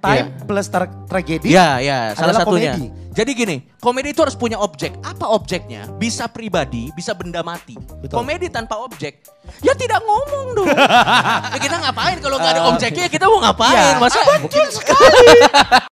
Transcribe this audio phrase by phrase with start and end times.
[0.00, 1.52] Time plus tra- tragedi.
[1.52, 2.72] Ya, ya, salah adalah satunya.
[2.72, 2.84] komedi.
[3.10, 4.96] Jadi gini, komedi itu harus punya objek.
[5.02, 5.84] Apa objeknya?
[6.00, 7.76] Bisa pribadi, bisa benda mati.
[7.76, 8.16] Betul.
[8.16, 9.20] Komedi tanpa objek,
[9.60, 10.72] ya tidak ngomong dong.
[11.52, 13.02] ya kita ngapain kalau nggak ada Eh, objeknya?
[13.04, 13.76] Ya kita mau ngapain?
[13.76, 14.00] iya.
[14.00, 15.28] Masa Betul sekali.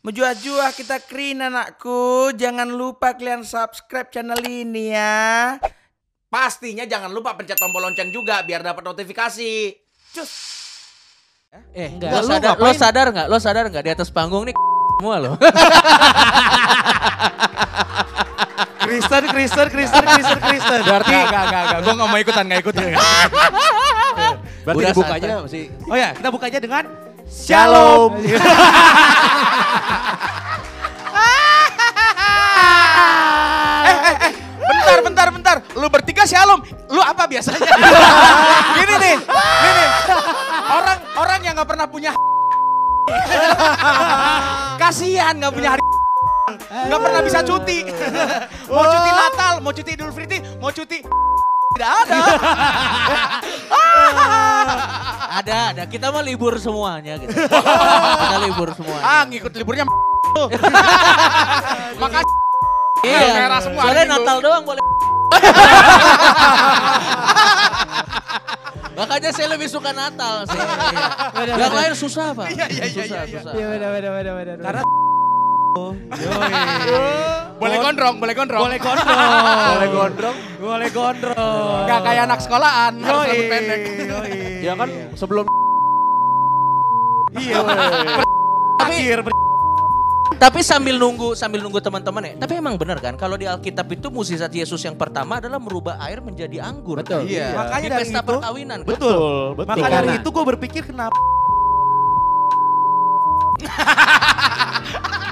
[0.00, 2.32] Menjuah-juah kita keren anakku.
[2.32, 5.60] Jangan lupa kalian subscribe channel ini ya.
[6.32, 9.76] Pastinya jangan lupa pencet tombol lonceng juga biar dapat notifikasi.
[10.16, 10.32] Cus.
[11.74, 12.14] Eh, Enggak.
[12.14, 13.26] lo sadar, lo sadar nggak?
[13.28, 14.54] Lo sadar nggak di atas panggung nih
[14.96, 15.32] semua lo?
[18.80, 20.80] Kristen, Kristen, Kristen, Kristen, Kristen.
[20.80, 21.80] Berarti enggak enggak enggak.
[21.84, 22.84] Gua enggak mau ikutan, enggak ikutan.
[24.64, 26.84] Berarti Udah dibukanya masih Oh ya, kita bukanya dengan
[27.30, 28.18] Shalom.
[34.66, 35.56] bentar, bentar, bentar.
[35.78, 36.58] Lu bertiga shalom.
[36.90, 37.62] Lu apa biasanya?
[38.82, 39.16] gini nih,
[39.62, 39.84] gini.
[40.74, 42.10] Orang orang yang nggak pernah punya
[44.82, 45.82] kasihan nggak punya hari
[46.70, 47.78] nggak pernah bisa cuti
[48.70, 50.98] mau cuti Natal mau cuti Idul Fitri mau cuti
[51.74, 52.18] tidak ada
[55.40, 55.82] ada, ada.
[55.84, 57.32] Kita mah libur semuanya gitu.
[58.22, 59.02] Kita libur semuanya.
[59.02, 59.84] ah ngikut liburnya
[62.02, 62.18] maka
[63.00, 64.04] Iya, merah semua soalnya.
[64.06, 64.78] Natal doang boleh.
[68.92, 70.60] Makanya saya lebih suka Natal sih.
[71.48, 72.52] Yang lain susah pak.
[72.52, 73.40] Iya, iya, iya, Susah, iya, iya.
[73.40, 73.52] susah.
[73.56, 74.56] Iya benar benar benar benar.
[74.60, 74.82] Karena
[77.60, 79.18] boleh gondrong boleh gondrong boleh gondrong.
[79.70, 80.36] Boleh gondrong.
[80.60, 81.86] Boleh gondrong.
[81.86, 84.64] Gak kayak anak sekolahan harus rambut pendek yoi.
[84.64, 85.44] Ya kan sebelum
[87.30, 87.62] Iya.
[88.82, 89.22] Akhir
[90.40, 92.34] Tapi sambil nunggu sambil nunggu teman-teman ya.
[92.40, 96.24] Tapi emang benar kan kalau di Alkitab itu musisat Yesus yang pertama adalah merubah air
[96.24, 97.04] menjadi anggur.
[97.04, 97.28] Betul.
[97.28, 97.54] Iya.
[97.54, 98.78] Makanya Di dari pesta itu perkawinan.
[98.82, 98.88] kan?
[98.88, 99.54] betul.
[99.54, 99.84] betul.
[99.84, 101.14] Maka dari itu gue berpikir kenapa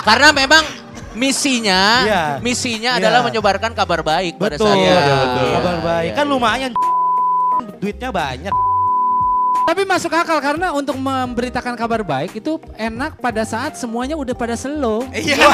[0.00, 0.64] Karena memang
[1.12, 2.24] misinya Iya.
[2.40, 3.00] misinya Iya.
[3.02, 4.66] adalah menyebarkan kabar baik pada betul.
[4.70, 4.86] saat itu.
[4.86, 5.48] Iya, betul.
[5.52, 6.06] Kabar baik.
[6.06, 6.32] Iya, Kan iya.
[6.32, 6.70] lumayan
[7.80, 8.54] duitnya banyak.
[9.60, 14.56] Tapi masuk akal karena untuk memberitakan kabar baik itu enak pada saat semuanya udah pada
[14.56, 15.04] slow.
[15.12, 15.36] iya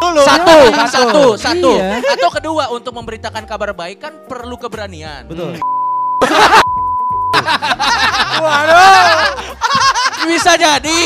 [0.00, 0.56] Satu,
[0.88, 1.70] satu, satu.
[1.76, 2.00] Iya.
[2.00, 5.28] Atau kedua untuk memberitakan kabar baik kan perlu keberanian.
[5.28, 5.60] Betul.
[10.22, 11.00] Bisa jadi.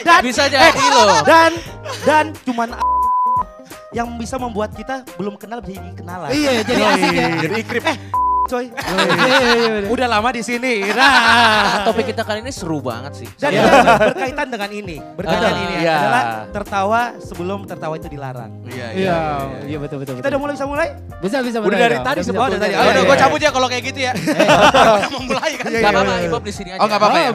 [0.00, 1.22] Dan Bisa jadi loh.
[1.24, 1.50] dan
[2.04, 2.68] dan cuman
[3.88, 6.28] yang bisa membuat kita belum kenal jadi kenalan.
[6.28, 7.28] Iya, jadi asik ya.
[7.40, 7.84] Jadi ikrip.
[7.84, 7.96] Eh,
[8.44, 8.66] coy.
[8.68, 9.88] Iya, iya, iya, iya.
[9.88, 10.84] Udah lama di sini.
[10.88, 11.84] Nah.
[11.84, 13.28] Topik kita kali ini seru banget sih.
[13.34, 13.64] Dan Iya.
[13.98, 15.96] berkaitan dengan ini, berkaitan Ah, dengan ini iya.
[15.98, 18.52] adalah tertawa sebelum tertawa itu dilarang.
[18.66, 19.18] iya Iya,
[19.66, 20.16] iya betul betul.
[20.16, 20.32] Kita betul.
[20.32, 20.88] udah mulai bisa mulai?
[21.18, 22.36] Bisa bisa Udah dari tadi Udah.
[22.36, 22.72] Oh, dari tadi.
[22.74, 23.22] Oh, udah iya, gue iya.
[23.24, 24.12] cabut ya kalau kayak gitu ya.
[25.08, 25.64] Mau mulai kan.
[25.66, 26.28] Iya, Gak iya, apa-apa, iya.
[26.28, 26.80] Ibob di sini aja.
[26.80, 27.30] Oh nggak apa-apa ya.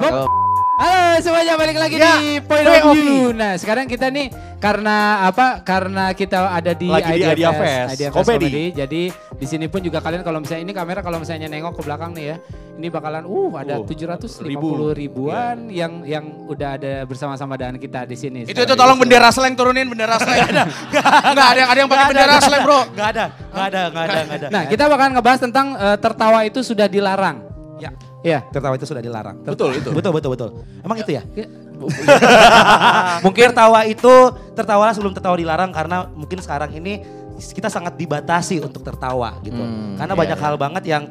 [0.74, 3.30] Halo semuanya balik lagi Ya, di Point Point of of View.
[3.30, 5.62] Nah sekarang kita nih karena apa?
[5.62, 8.50] Karena kita ada di Lagi di Idea Fest, Idea Fest komedi.
[8.50, 8.66] Comedy.
[8.74, 12.18] Jadi di sini pun juga kalian kalau misalnya ini kamera kalau misalnya nengok ke belakang
[12.18, 12.36] nih ya,
[12.82, 14.70] ini bakalan uh ada Uh, 750 ribu.
[14.98, 18.40] ribuan yang yang udah ada bersama-sama dengan kita di sini.
[18.50, 20.42] Itu itu tolong bendera slang turunin bendera slang.
[20.42, 22.80] Enggak ada yang ada yang pakai bendera slang, Bro.
[22.98, 24.48] Gak ada, gak ada, gak ada, gak ada.
[24.50, 27.46] Nah kita bakalan ngebahas tentang eh, tertawa itu sudah dilarang.
[27.78, 27.94] Ya.
[28.24, 28.40] Ya.
[28.50, 29.44] Tertawa itu sudah dilarang.
[29.44, 29.92] Betul itu.
[29.92, 30.50] Betul, betul, betul.
[30.80, 31.24] Emang itu ya?
[33.26, 34.14] Mungkin tertawa itu
[34.56, 37.04] tertawa sebelum tertawa dilarang karena mungkin sekarang ini
[37.36, 39.60] kita sangat dibatasi untuk tertawa gitu.
[39.60, 40.46] Hmm, karena iya, banyak iya.
[40.46, 41.04] hal banget yang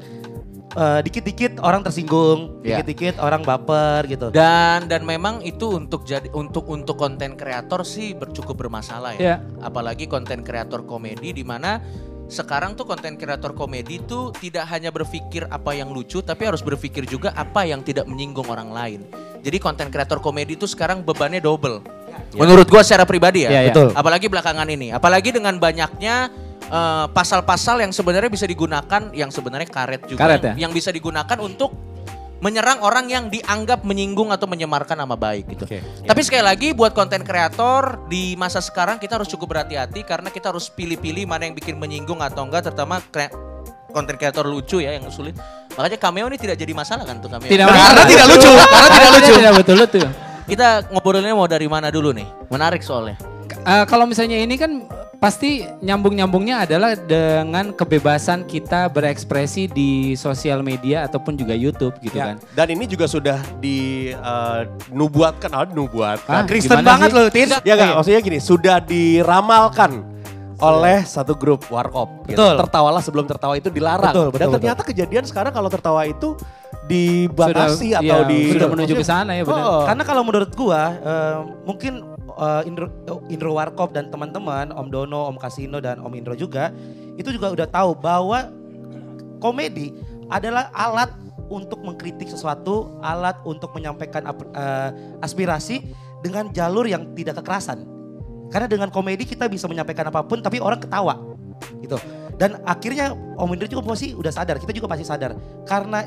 [0.73, 2.81] eh, dikit-dikit orang tersinggung, Iya.
[2.81, 4.33] dikit-dikit orang baper gitu.
[4.33, 9.43] dan dan memang itu untuk jadi untuk untuk konten kreator sih cukup bermasalah Iya.
[9.43, 9.61] ya.
[9.61, 11.83] Apalagi konten kreator komedi di mana
[12.31, 17.05] sekarang tuh konten kreator komedi tuh tidak hanya berpikir apa yang lucu tapi harus berpikir
[17.05, 19.01] juga apa yang tidak menyinggung orang lain.
[19.43, 21.83] Jadi konten kreator komedi itu sekarang bebannya double.
[22.37, 23.51] Menurut gua secara pribadi ya.
[23.53, 23.73] Iya, iya.
[23.75, 23.89] Betul.
[23.93, 26.33] Apalagi belakangan ini, apalagi dengan banyaknya
[26.69, 30.55] eh, pasal-pasal yang sebenarnya bisa digunakan yang sebenarnya karet juga Karet ya?
[30.57, 31.75] yang bisa digunakan untuk
[32.43, 35.65] menyerang orang yang dianggap menyinggung atau menyemarkan nama baik gitu.
[35.65, 35.79] Oke.
[35.79, 40.51] Tapi sekali lagi buat konten kreator di masa sekarang kita harus cukup berhati-hati karena kita
[40.51, 43.31] harus pilih-pilih mana yang bikin menyinggung atau enggak terutama kre-
[43.95, 45.39] konten kreator lucu ya yang sulit.
[45.79, 47.47] Makanya cameo ini tidak jadi masalah kan tuh cameo.
[47.47, 49.33] Tidak Karena tidak lucu, karena tidak lucu.
[49.33, 50.01] Tidak betul lucu.
[50.43, 52.27] Kita ngobrolnya mau dari mana dulu nih?
[52.51, 53.32] Menarik soalnya.
[53.63, 61.07] Eh, kalau misalnya ini kan pasti nyambung-nyambungnya adalah dengan kebebasan kita berekspresi di sosial media
[61.07, 62.35] ataupun juga YouTube gitu Ya.
[62.35, 62.43] kan.
[62.53, 66.35] Dan ini juga sudah dinubuatkan, ah nubuatkan.
[66.35, 67.17] Ah, Kristen gimana banget sih?
[67.17, 67.49] loh, Tin.
[67.63, 70.11] Ya enggak, maksudnya gini, sudah diramalkan
[70.59, 72.27] oleh satu grup warkop.
[72.27, 72.39] gitu.
[72.39, 72.55] Betul.
[72.59, 74.11] Tertawalah sebelum tertawa itu dilarang.
[74.11, 74.59] Betul, betul, Dan betul.
[74.59, 76.35] ternyata kejadian sekarang kalau tertawa itu
[76.83, 79.63] dibatasi Sudah- atau iya, di sudah menuju ke sana ya benar.
[79.65, 79.83] Oh.
[79.87, 82.87] Karena kalau menurut gua eh, mungkin eh, Indro,
[83.29, 86.73] Indro Warkop dan teman-teman, Om Dono, Om Kasino dan Om Indro juga
[87.17, 88.49] itu juga udah tahu bahwa
[89.43, 89.93] komedi
[90.33, 91.13] adalah alat
[91.53, 94.91] untuk mengkritik sesuatu, alat untuk menyampaikan eh,
[95.21, 95.93] aspirasi
[96.25, 97.85] dengan jalur yang tidak kekerasan.
[98.49, 101.21] Karena dengan komedi kita bisa menyampaikan apa pun tapi orang ketawa
[101.81, 101.97] gitu.
[102.41, 105.37] Dan akhirnya Om Indro juga pasti udah sadar, kita juga pasti sadar.
[105.69, 106.05] Karena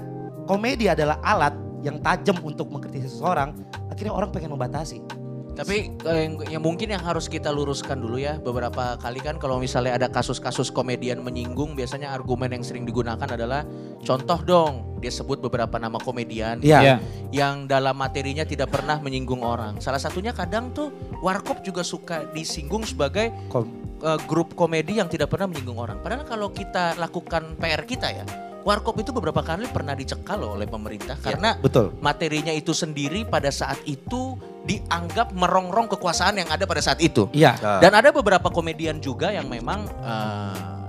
[0.49, 1.53] komedi adalah alat
[1.85, 3.53] yang tajam untuk mengkritisi seseorang,
[3.93, 5.24] akhirnya orang pengen membatasi.
[5.55, 9.55] Tapi eh, yang, yang mungkin yang harus kita luruskan dulu ya beberapa kali kan kalau
[9.57, 13.63] misalnya ada kasus-kasus komedian menyinggung biasanya argumen yang sering digunakan adalah
[14.03, 16.79] contoh dong dia sebut beberapa nama komedian Iya.
[16.83, 16.95] Iya.
[17.31, 19.79] yang dalam materinya tidak pernah menyinggung orang.
[19.79, 23.71] Salah satunya kadang tuh Warkop juga suka disinggung sebagai Kom-
[24.03, 25.97] eh, grup komedi yang tidak pernah menyinggung orang.
[26.03, 28.25] Padahal kalau kita lakukan PR kita ya,
[28.65, 31.93] Warkop itu beberapa kali pernah dicekal loh oleh pemerintah karena Betul.
[32.01, 34.33] materinya itu sendiri pada saat itu
[34.65, 37.29] dianggap merongrong kekuasaan yang ada pada saat itu.
[37.29, 37.53] Iya.
[37.61, 40.81] Nah, Dan ada beberapa komedian juga yang memang eh,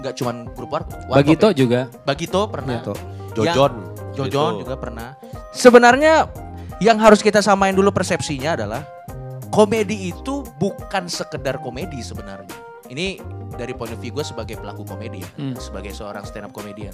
[0.00, 1.56] nggak cuman grup war, warkop Bagito ya.
[1.60, 1.80] juga.
[2.08, 2.80] Bagito pernah.
[2.80, 2.92] Gitu.
[3.36, 3.72] Jojon.
[4.16, 4.62] Jojon Gitu.
[4.64, 5.08] juga pernah.
[5.52, 6.32] Sebenarnya
[6.80, 8.80] yang harus kita samain dulu persepsinya adalah
[9.52, 12.56] komedi itu bukan sekedar komedi sebenarnya.
[12.86, 13.18] Ini
[13.56, 15.56] dari point of view gue sebagai pelaku komedi ya, Hmm.
[15.56, 16.92] sebagai seorang stand up comedian.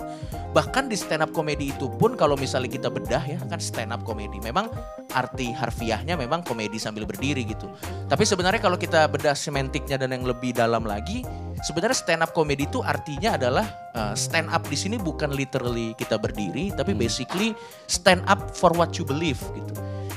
[0.55, 4.05] Bahkan di stand up komedi itu pun kalau misalnya kita bedah ya kan stand up
[4.07, 4.39] komedi.
[4.39, 4.71] Memang
[5.13, 7.67] arti harfiahnya memang komedi sambil berdiri gitu.
[8.07, 11.27] Tapi sebenarnya kalau kita bedah semantiknya dan yang lebih dalam lagi,
[11.67, 13.67] sebenarnya stand up komedi itu artinya adalah
[13.97, 17.57] uh, stand up di sini bukan literally kita berdiri, tapi basically
[17.91, 19.73] stand up for what you believe gitu.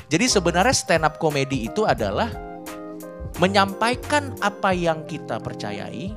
[0.06, 2.30] Jadi sebenarnya stand up komedi itu adalah
[3.36, 6.12] menyampaikan apa yang kita percayai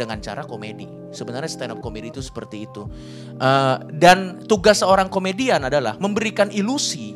[0.00, 0.88] dengan cara komedi.
[1.12, 2.88] Sebenarnya stand up komedi itu seperti itu.
[3.36, 7.12] Eh, dan tugas seorang komedian adalah memberikan ilusi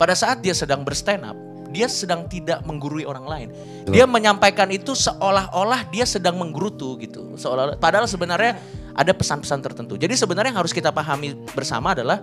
[0.00, 1.36] pada saat dia sedang berstand up,
[1.68, 3.48] dia sedang tidak menggurui orang lain.
[3.86, 7.36] Dia menyampaikan itu seolah-olah dia sedang menggerutu gitu.
[7.36, 8.56] Seolah padahal sebenarnya
[8.94, 9.98] ada pesan-pesan tertentu.
[10.00, 12.22] Jadi sebenarnya yang harus kita pahami bersama adalah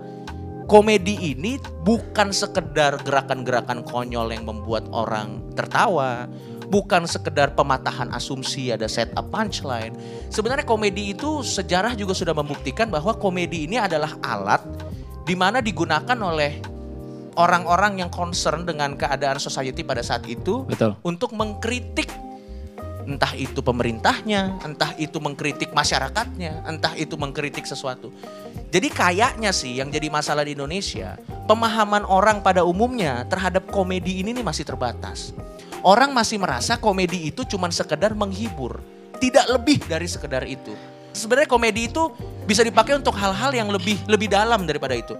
[0.65, 6.25] komedi ini bukan sekedar gerakan-gerakan konyol yang membuat orang tertawa,
[6.71, 9.93] bukan sekedar pematahan asumsi ada setup punchline.
[10.31, 14.63] Sebenarnya komedi itu sejarah juga sudah membuktikan bahwa komedi ini adalah alat
[15.27, 16.63] di mana digunakan oleh
[17.35, 20.95] orang-orang yang concern dengan keadaan society pada saat itu Betul.
[21.03, 22.07] untuk mengkritik
[23.01, 28.13] entah itu pemerintahnya, entah itu mengkritik masyarakatnya, entah itu mengkritik sesuatu.
[28.71, 34.31] Jadi kayaknya sih yang jadi masalah di Indonesia, pemahaman orang pada umumnya terhadap komedi ini
[34.31, 35.35] nih masih terbatas.
[35.83, 38.79] Orang masih merasa komedi itu cuma sekedar menghibur,
[39.19, 40.71] tidak lebih dari sekedar itu.
[41.11, 42.15] Sebenarnya komedi itu
[42.47, 45.19] bisa dipakai untuk hal-hal yang lebih lebih dalam daripada itu.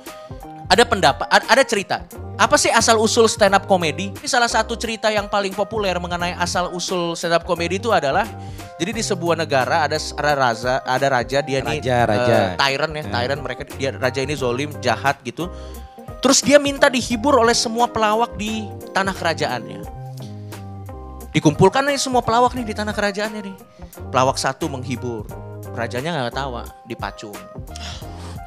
[0.71, 2.07] Ada pendapat, ad- ada cerita.
[2.39, 4.15] Apa sih asal usul stand up komedi?
[4.15, 8.23] Ini salah satu cerita yang paling populer mengenai asal usul stand up komedi itu adalah
[8.79, 12.33] jadi di sebuah negara ada raja, ada raja dia nih Raja, raja.
[12.33, 15.51] eh, tyrant ya, tyrant mereka dia raja ini zolim, jahat gitu.
[16.23, 18.63] Terus dia minta dihibur oleh semua pelawak di
[18.95, 19.83] tanah kerajaannya.
[21.35, 23.56] Dikumpulkan nih semua pelawak nih di tanah kerajaannya nih.
[24.07, 25.27] Pelawak satu menghibur,
[25.75, 27.36] rajanya nggak ketawa, dipacung.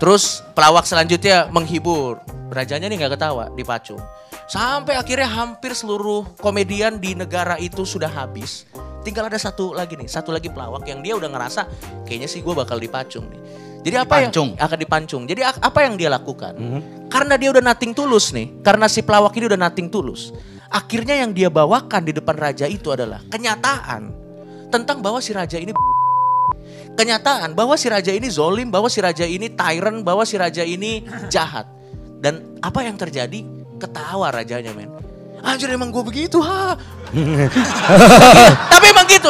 [0.02, 2.18] Terus pelawak selanjutnya menghibur,
[2.50, 4.02] rajanya nih nggak ketawa, dipacung.
[4.44, 8.68] Sampai akhirnya hampir seluruh komedian di negara itu sudah habis.
[9.04, 11.68] Tinggal ada satu lagi nih, satu lagi pelawak yang dia udah ngerasa
[12.04, 13.40] kayaknya sih gue bakal dipacung nih.
[13.84, 14.48] Jadi apa Dipancung.
[14.56, 15.22] yang akan dipancung?
[15.28, 16.56] Jadi apa yang dia lakukan?
[17.12, 20.32] Karena dia udah nating tulus nih, karena si pelawak ini udah nating tulus.
[20.72, 24.08] Akhirnya yang dia bawakan di depan raja itu adalah kenyataan
[24.72, 25.70] tentang bahwa si raja ini
[26.94, 31.04] kenyataan bahwa si raja ini zolim, bahwa si raja ini tyrant, bahwa si raja ini
[31.28, 31.66] jahat.
[32.22, 33.44] Dan apa yang terjadi?
[33.76, 34.88] Ketawa rajanya men.
[35.44, 36.72] Anjir emang gue begitu ha.
[38.72, 39.28] Tapi emang gitu.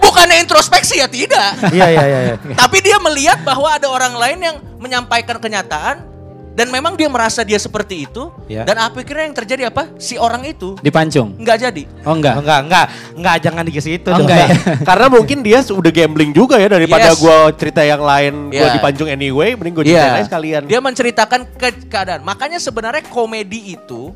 [0.00, 1.60] Bukannya introspeksi ya tidak.
[1.70, 2.20] Iya iya iya.
[2.24, 2.36] iya.
[2.56, 6.11] Tapi dia melihat bahwa ada orang lain yang menyampaikan kenyataan
[6.52, 8.28] dan memang dia merasa dia seperti itu.
[8.44, 8.68] Ya.
[8.68, 9.88] Dan akhirnya yang terjadi apa?
[9.96, 11.32] Si orang itu Dipancung.
[11.40, 11.82] nggak jadi.
[12.04, 12.44] Oh enggak.
[12.44, 14.28] Enggak enggak enggak jangan dikasih itu Oh, dong.
[14.28, 14.48] enggak ya?
[14.84, 17.18] Karena mungkin dia udah gambling juga ya daripada Yes.
[17.20, 18.74] gua cerita yang lain gua Iya.
[18.76, 20.62] dipancung anyway, mending gua ceritain aja sekalian.
[20.68, 22.20] Dia menceritakan ke keadaan.
[22.20, 24.12] Makanya sebenarnya komedi itu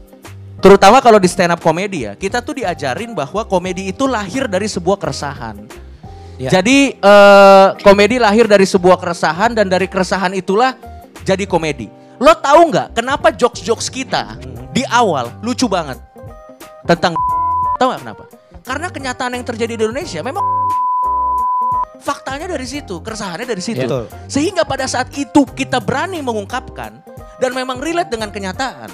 [0.56, 4.64] Terutama kalau di stand up komedi ya, kita tuh diajarin bahwa komedi itu lahir dari
[4.64, 5.68] sebuah keresahan.
[6.40, 6.48] Ya.
[6.48, 10.72] Jadi eh, komedi lahir dari sebuah keresahan dan dari keresahan itulah
[11.28, 11.92] jadi komedi.
[12.16, 14.40] Lo tahu nggak kenapa jokes-jokes kita
[14.72, 16.00] di awal lucu banget
[16.88, 17.12] tentang
[17.80, 18.24] tahu nggak kenapa?
[18.66, 20.40] Karena kenyataan yang terjadi di Indonesia memang
[22.06, 23.84] faktanya dari situ, keresahannya dari situ.
[23.84, 24.08] Betul.
[24.32, 27.04] Sehingga pada saat itu kita berani mengungkapkan
[27.36, 28.88] dan memang relate dengan kenyataan.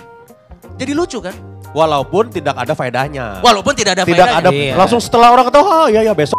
[0.76, 1.34] Jadi lucu kan?
[1.72, 3.38] Walaupun tidak ada faedahnya.
[3.40, 4.50] Walaupun tidak ada tidak faedahnya.
[4.50, 4.74] ada Iya.
[4.76, 6.36] langsung setelah orang ketawa, oh iya ya besok.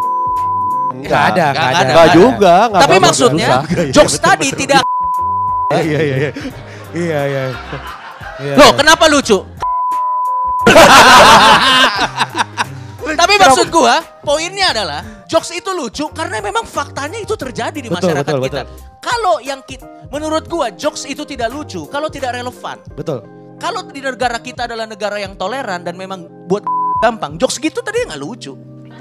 [0.94, 1.84] Nggak ada, nggak ada.
[1.90, 3.50] Enggak juga, nggak Tapi maksudnya
[3.90, 4.84] jokes tadi tidak
[5.74, 6.32] Iya iya iya.
[6.94, 7.44] Iya iya.
[8.38, 8.78] Iya, Loh, iya.
[8.78, 9.42] kenapa lucu?
[13.14, 18.14] Tapi maksud gua, poinnya adalah jokes itu lucu karena memang faktanya itu terjadi di Betul,
[18.14, 18.62] masyarakat betul, kita.
[18.66, 18.78] betul.
[19.04, 22.78] Kalau yang kita, menurut gua jokes itu tidak lucu kalau tidak relevan.
[22.94, 23.26] Betul.
[23.58, 26.66] Kalau di negara kita adalah negara yang toleran dan memang buat
[27.02, 28.54] gampang, jokes gitu tadi nggak lucu.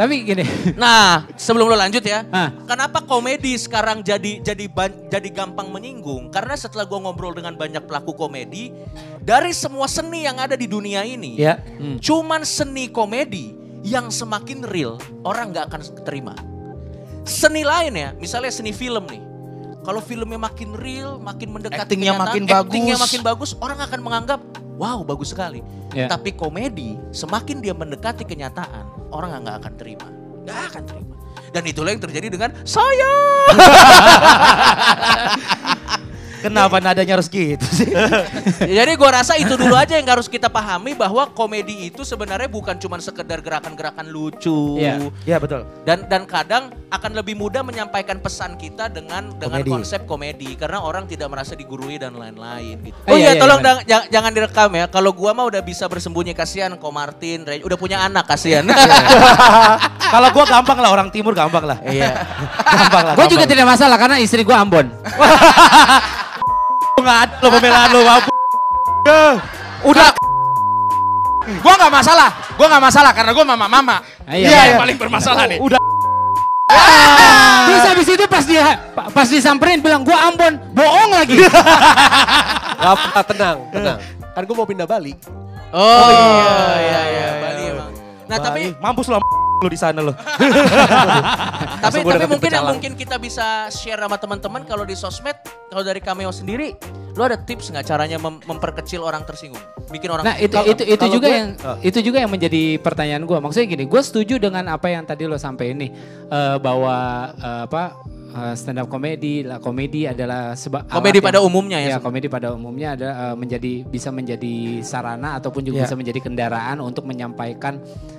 [0.02, 0.42] Tapi gini,
[0.74, 2.50] Nah, sebelum lo lanjut ya, Ah.
[2.66, 6.26] kenapa komedi sekarang jadi jadi ban- jadi gampang menyinggung?
[6.34, 8.74] Karena setelah gua ngobrol dengan banyak pelaku komedi,
[9.22, 11.62] dari semua seni yang ada di dunia ini, Ya.
[12.02, 13.54] cuman seni komedi
[13.86, 16.34] yang semakin real orang nggak akan terima.
[17.22, 19.22] Seni lain ya, misalnya seni film nih.
[19.82, 23.02] Kalau filmnya makin real, makin mendekati Actingnya kenyataan, makin actingnya bagus.
[23.02, 24.38] makin bagus, orang akan menganggap
[24.78, 25.58] wow bagus sekali.
[25.90, 26.06] Ya.
[26.06, 30.06] Tapi komedi semakin dia mendekati kenyataan, orang nggak akan terima,
[30.46, 31.14] nggak akan terima.
[31.52, 33.10] Dan itulah yang terjadi dengan saya.
[36.42, 37.86] Kenapa nadanya harus gitu sih?
[38.78, 42.74] Jadi gua rasa itu dulu aja yang harus kita pahami bahwa komedi itu sebenarnya bukan
[42.76, 44.76] cuma sekedar gerakan-gerakan lucu.
[44.76, 45.08] Iya.
[45.24, 45.62] ya betul.
[45.86, 49.70] Dan dan kadang akan lebih mudah menyampaikan pesan kita dengan dengan Komedi.
[49.70, 52.96] konsep komedi karena orang tidak merasa digurui dan lain-lain gitu.
[53.06, 53.72] Eh, Oh iya, iya, iya, tolong iya.
[53.86, 54.84] jangan, jangan direkam ya.
[54.90, 58.66] Kalau gua mah udah bisa bersembunyi kasihan Ko Martin, Ray- udah punya anak kasihan.
[60.12, 61.78] Kalau gua gampang lah orang timur gampang lah.
[61.86, 62.12] Iya.
[62.82, 63.14] gampang lah.
[63.16, 63.52] gue juga gampang.
[63.56, 64.86] tidak masalah karena istri gue Ambon.
[67.02, 68.30] Nggak ada lo pembelaan lo mampu.
[69.82, 70.10] Udah.
[71.58, 73.98] Gua nggak masalah, gua nggak masalah karena gua mama-mama.
[74.24, 74.62] Ah, iya, Dia iya.
[74.72, 75.58] yang paling bermasalah nih.
[75.58, 75.82] Udah
[77.68, 81.40] Terus habis itu pas dia pas disamperin bilang gue Ambon, bohong lagi.
[82.82, 83.98] Gak apa, tenang, tenang.
[84.32, 85.14] Kan gue mau pindah Bali.
[85.72, 87.90] Oh, iya iya iya Bali emang.
[88.28, 89.20] Nah, tapi mampus lo
[89.62, 90.12] lo di sana lo.
[91.84, 95.38] tapi tapi mungkin yang mungkin kita bisa share sama teman-teman kalau di sosmed,
[95.70, 96.74] kalau dari Cameo sendiri,
[97.14, 99.62] lo ada tips nggak caranya mem- memperkecil orang tersinggung?
[99.88, 101.48] Bikin orang Nah itu itu itu juga gue- yang
[101.80, 103.38] itu juga yang menjadi pertanyaan gue.
[103.38, 105.88] Maksudnya gini, gue setuju dengan apa yang tadi lo sampai ini
[106.26, 106.96] eh, bahwa
[107.38, 107.82] eh, apa
[108.52, 112.52] stand up komedi lah komedi adalah seba, Komedi pada yang- umumnya ya, ya komedi pada
[112.52, 115.84] umumnya ada eh, menjadi bisa menjadi sarana ataupun juga Ya.
[115.84, 117.78] bisa menjadi kendaraan untuk menyampaikan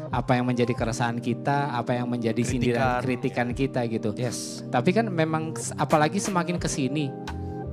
[0.10, 4.14] apa yang menjadi keresahan kita, apa yang menjadi sindiran kritikan kita gitu.
[4.14, 4.62] Yes.
[4.70, 7.10] Tapi kan memang apalagi semakin ke sini,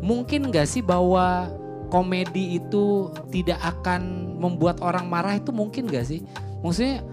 [0.01, 1.53] mungkin gak sih bahwa
[1.89, 6.25] komedi itu tidak akan membuat orang marah itu mungkin gak sih?
[6.65, 7.05] Maksudnya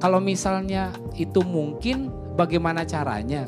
[0.00, 3.44] kalau misalnya itu mungkin bagaimana caranya?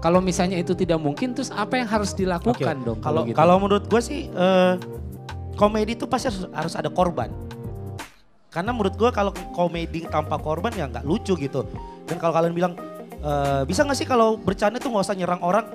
[0.00, 2.86] Kalau misalnya itu tidak mungkin terus apa yang harus dilakukan Oke.
[2.88, 3.36] dong Kalau gitu?
[3.36, 4.74] kalau menurut gue sih eh,
[5.60, 7.28] komedi itu pasti harus, harus ada korban.
[8.48, 11.68] Karena menurut gue kalau komedi tanpa korban ya nggak lucu gitu.
[12.08, 12.72] Dan kalau kalian bilang
[13.20, 15.68] eh, bisa nggak sih kalau bercanda tuh nggak usah nyerang orang.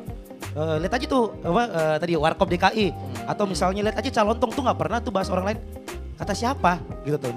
[0.57, 2.87] Eh, lihat aja tuh apa eh, tadi Warkop DKI
[3.29, 5.59] atau misalnya lihat aja Calontong tuh nggak pernah tuh bahas orang lain.
[6.17, 7.35] Kata siapa gitu tuh.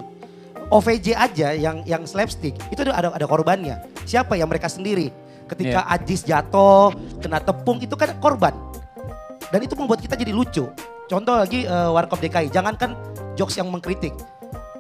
[0.68, 3.80] OVJ aja yang yang slapstick itu ada ada, korbannya.
[4.04, 5.08] Siapa ya mereka sendiri.
[5.48, 8.52] Ketika Ajis jatuh, kena tepung itu kan korban.
[9.48, 10.68] Dan itu membuat kita jadi lucu.
[11.08, 12.92] Contoh lagi eh, Warkop DKI, jangankan
[13.32, 14.12] jokes yang mengkritik.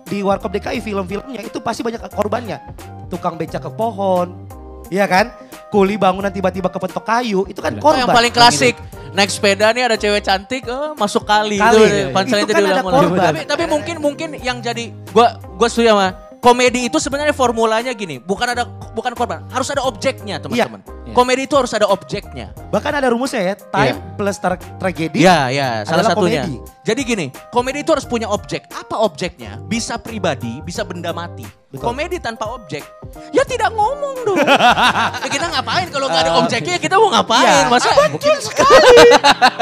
[0.04, 2.60] Di Warkop DKI film-filmnya itu pasti banyak korbannya.
[3.08, 4.44] Tukang beca ke pohon,
[4.92, 5.32] iya kan?
[5.72, 8.04] Kuli bangunan tiba-tiba kepentok kayu, itu kan Oh, korban.
[8.04, 8.76] yang paling klasik
[9.16, 11.80] naik sepeda nih ada cewek cantik oh, masuk kali, Kali.
[11.80, 13.18] itu punchline Itu itu kan ada korban.
[13.32, 18.22] Tapi tapi mungkin mungkin yang jadi gua gua setuju sama komedi itu sebenarnya formulanya gini,
[18.22, 18.64] bukan ada
[18.94, 20.80] bukan korban, harus ada objeknya, teman-teman.
[21.06, 21.14] Iya.
[21.16, 22.52] Komedi itu harus ada objeknya.
[22.70, 25.24] Bahkan ada rumusnya ya, time plus tra- tragedi.
[25.24, 26.42] Iya, ya, salah adalah satunya.
[26.44, 26.54] komedi.
[26.88, 28.64] Jadi gini, komedi itu harus punya objek.
[28.72, 29.60] Apa objeknya?
[29.68, 31.44] Bisa pribadi, bisa benda mati.
[31.68, 31.84] Betul.
[31.84, 32.80] Komedi tanpa objek,
[33.28, 34.40] ya tidak ngomong dong.
[35.20, 36.72] ya kita ngapain kalau nggak ada objeknya?
[36.72, 37.44] Ya kita mau ngapain?
[37.44, 37.68] Iya.
[37.68, 38.96] Masa Betul sekali.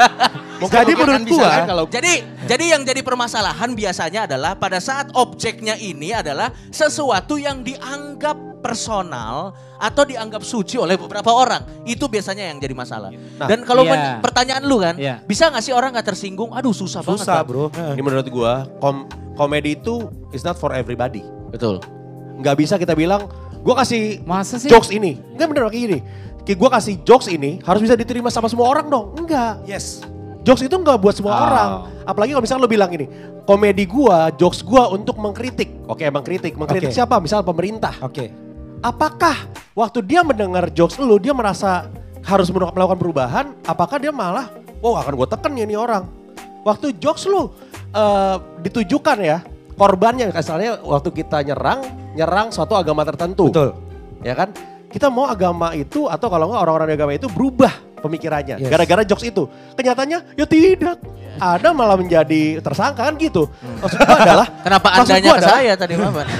[0.71, 2.13] Jadi menurut kan gua, kan kalau Jadi
[2.49, 9.53] jadi yang jadi permasalahan biasanya adalah pada saat objeknya ini adalah sesuatu yang dianggap personal
[9.77, 11.85] atau dianggap suci oleh beberapa orang.
[11.85, 13.13] Itu biasanya yang jadi masalah.
[13.37, 13.91] Dan kalau Iya.
[13.93, 15.21] men- pertanyaan lu kan, Iya.
[15.23, 16.49] bisa nggak sih orang nggak tersinggung?
[16.51, 17.16] Aduh susah, banget.
[17.17, 17.67] Susah bro.
[17.73, 21.21] Ini menurut gua kom komedi itu is not for everybody.
[21.49, 21.81] Betul.
[22.37, 23.25] Nggak bisa kita bilang,
[23.57, 24.69] gue kasih Masa sih?
[24.69, 25.17] jokes ini.
[25.33, 25.99] Enggak bener kayak gini.
[26.45, 29.17] Kayak gue kasih jokes ini harus bisa diterima sama semua orang dong.
[29.17, 29.65] Enggak.
[29.65, 30.05] Yes.
[30.41, 31.43] Jokes itu nggak buat semua Oh.
[31.43, 31.69] orang.
[32.05, 33.05] Apalagi kalau misalnya lo bilang ini,
[33.43, 35.67] komedi gua, jokes gua untuk mengkritik.
[35.85, 36.55] Oke, mengkritik.
[36.55, 36.95] Mengkritik Oke.
[36.95, 37.19] siapa?
[37.19, 37.91] Misal pemerintah.
[37.99, 38.31] Oke.
[38.79, 39.35] Apakah
[39.73, 41.89] waktu dia mendengar jokes lu, dia merasa
[42.23, 43.51] harus melakukan perubahan?
[43.65, 44.47] Apakah dia malah,
[44.79, 46.07] wow akan gue tekan nih ini orang.
[46.67, 47.47] Waktu jokes lu
[47.95, 49.39] eh, ditujukan ya,
[49.73, 51.79] korbannya misalnya waktu kita nyerang,
[52.11, 53.47] nyerang suatu agama tertentu.
[53.47, 53.71] Betul.
[54.19, 54.51] Ya kan?
[54.87, 57.71] Kita mau agama itu atau kalau enggak orang-orang di agama itu berubah
[58.03, 58.59] pemikirannya.
[58.59, 58.67] Yes.
[58.67, 59.47] Gara-gara jokes itu.
[59.75, 60.97] Kenyataannya ya tidak.
[61.37, 63.45] Ada malah menjadi tersangka kan gitu.
[63.77, 66.25] Maksud gua adalah Kenapa maksud andanya gua ke adalah- saya tadi Bapak?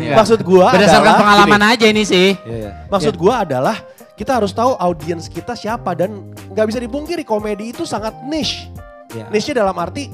[0.00, 0.16] Iya.
[0.16, 1.72] Maksud gua Berdasarkan adalah pengalaman gini.
[1.76, 2.28] aja ini sih.
[2.32, 2.70] Iya, iya.
[2.88, 3.76] Maksud gua adalah
[4.16, 8.72] kita harus tahu audiens kita siapa dan nggak bisa dipungkiri komedi itu sangat niche.
[9.10, 9.26] Iya.
[9.28, 10.10] Niche dalam arti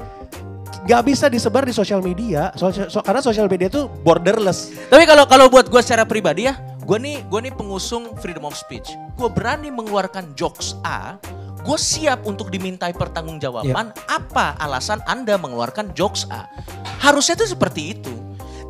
[0.86, 4.70] nggak bisa disebar di sosial media, Sosial- so- karena sosial media itu borderless.
[4.86, 6.54] Tapi kalau kalau buat gue secara pribadi ya,
[6.86, 8.94] gue nih gue nih pengusung freedom of speech.
[9.18, 11.18] Gue berani mengeluarkan jokes A,
[11.66, 16.46] gue siap untuk dimintai pertanggungjawaban apa alasan anda mengeluarkan jokes A.
[17.02, 18.14] Harusnya itu seperti itu.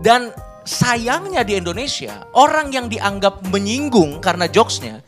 [0.01, 0.33] Dan
[0.65, 5.05] sayangnya di Indonesia orang yang dianggap menyinggung karena jokesnya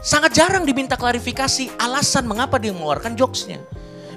[0.00, 3.58] sangat jarang diminta klarifikasi alasan mengapa dia mengeluarkan jokesnya.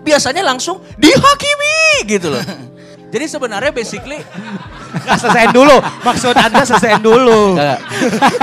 [0.04, 2.44] Biasanya langsung dihakimi gitu loh.
[3.14, 4.20] Jadi sebenarnya basically
[4.94, 5.76] Nggak, selesaiin dulu.
[6.06, 7.58] Maksud Anda selesaiin dulu.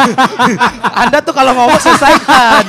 [1.03, 2.65] Anda tuh kalau ngomong selesaikan.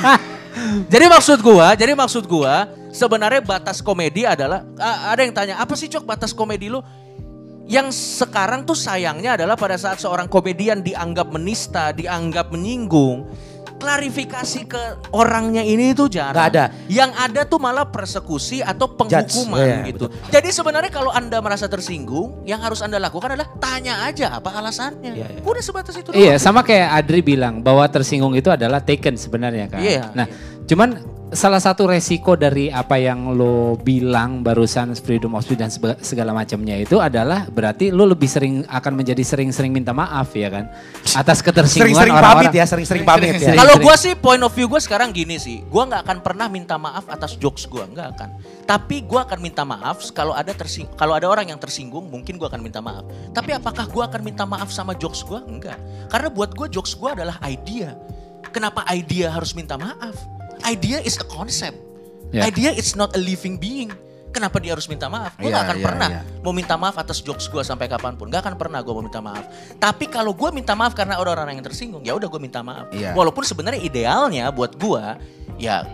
[0.86, 4.62] Jadi maksud gua, jadi maksud gua sebenarnya batas komedi adalah
[5.08, 6.84] ada yang tanya, "Apa sih Cok batas komedi lu?"
[7.66, 13.24] Yang sekarang tuh sayangnya adalah pada saat seorang komedian dianggap menista, dianggap menyinggung,
[13.82, 16.38] klarifikasi ke orangnya ini tuh jarang.
[16.38, 16.64] Nggak ada.
[16.86, 20.06] Yang ada tuh malah persekusi atau penghukuman Iya, iya, gitu.
[20.30, 25.12] Jadi sebenarnya kalau Anda merasa tersinggung, yang harus Anda lakukan adalah tanya aja apa alasannya.
[25.18, 25.42] Iya, iya.
[25.42, 26.44] Udah sebatas itu Iya, doang.
[26.46, 29.82] sama kayak Adri bilang bahwa tersinggung itu adalah taken sebenarnya kan.
[29.82, 30.30] Iya, Nah,
[30.64, 36.36] cuman salah satu resiko dari apa yang lo bilang barusan freedom of speech dan segala
[36.36, 40.68] macamnya itu adalah berarti lo lebih sering akan menjadi sering-sering minta maaf ya kan
[41.16, 42.44] atas ketersinggungan Sering-sering orang-orang.
[42.48, 43.52] pamit ya, sering-sering pamit ya.
[43.56, 46.76] Kalau gue sih point of view gue sekarang gini sih, gue nggak akan pernah minta
[46.76, 48.28] maaf atas jokes gue, nggak akan.
[48.64, 52.48] Tapi gue akan minta maaf kalau ada tersing, kalau ada orang yang tersinggung, mungkin gue
[52.48, 53.04] akan minta maaf.
[53.32, 55.40] Tapi apakah gue akan minta maaf sama jokes gue?
[55.48, 55.80] Enggak.
[56.08, 57.96] Karena buat gue jokes gue adalah idea.
[58.52, 60.16] Kenapa idea harus minta maaf?
[60.62, 61.78] Idea is a concept.
[62.32, 62.48] Ya.
[62.48, 63.92] Idea is not a living being.
[64.32, 65.36] Kenapa dia harus minta maaf?
[65.36, 66.20] Gue Iya, gak akan iya, pernah iya.
[66.40, 68.32] mau minta maaf atas jokes gue sampai kapan pun.
[68.32, 69.44] Gak akan pernah gue mau minta maaf.
[69.76, 72.88] Tapi kalau gue minta maaf karena ada orang yang tersinggung, ya udah gue minta maaf.
[72.96, 73.12] Iya.
[73.12, 75.04] Walaupun sebenarnya idealnya buat gue,
[75.60, 75.84] ya,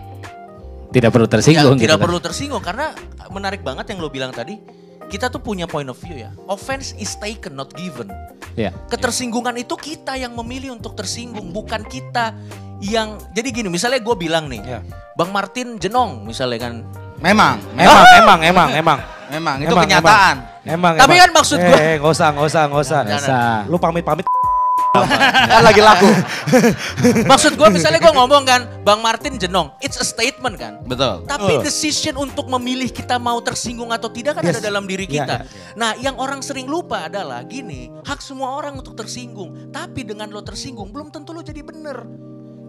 [0.89, 2.05] Tidak perlu ya tersinggung gitu tidak kan.
[2.07, 2.95] perlu tersinggung karena
[3.29, 4.55] menarik banget yang lo bilang tadi.
[5.09, 6.29] Kita tuh punya point of view ya.
[6.45, 8.07] Offense is taken, not given.
[8.53, 8.69] Iya.
[8.87, 12.37] Ketersinggungan itu kita yang memilih untuk tersinggung, bukan kita
[12.79, 13.17] yang.
[13.33, 14.79] Jadi gini, misalnya gue bilang nih, Ya.
[15.13, 16.73] Bang Martin jenong misalnya kan.
[17.19, 18.99] Memang, Emang, emang, emang, emang.
[19.27, 20.35] memang itu Emang, kenyataan.
[20.63, 21.19] Emang, Tapi emang.
[21.19, 22.99] kan maksud gua- Eh, nggak usah, nggak usah, nggak usah.
[23.03, 23.37] Biasa.
[23.67, 24.25] Lu pamit-pamit.
[24.93, 26.09] Kan lagi laku.
[27.25, 30.81] Maksud gue misalnya gue ngomong kan, Bang Martin jenong, it's a statement kan.
[30.85, 31.25] Betul.
[31.29, 34.57] Tapi decision untuk memilih kita mau tersinggung atau tidak kan Yes.
[34.57, 35.35] ada dalam diri Iya, kita.
[35.45, 39.69] iya, Nah, yang orang sering lupa adalah gini, hak semua orang untuk tersinggung.
[39.69, 42.01] Tapi dengan lo tersinggung, belum tentu lo jadi bener.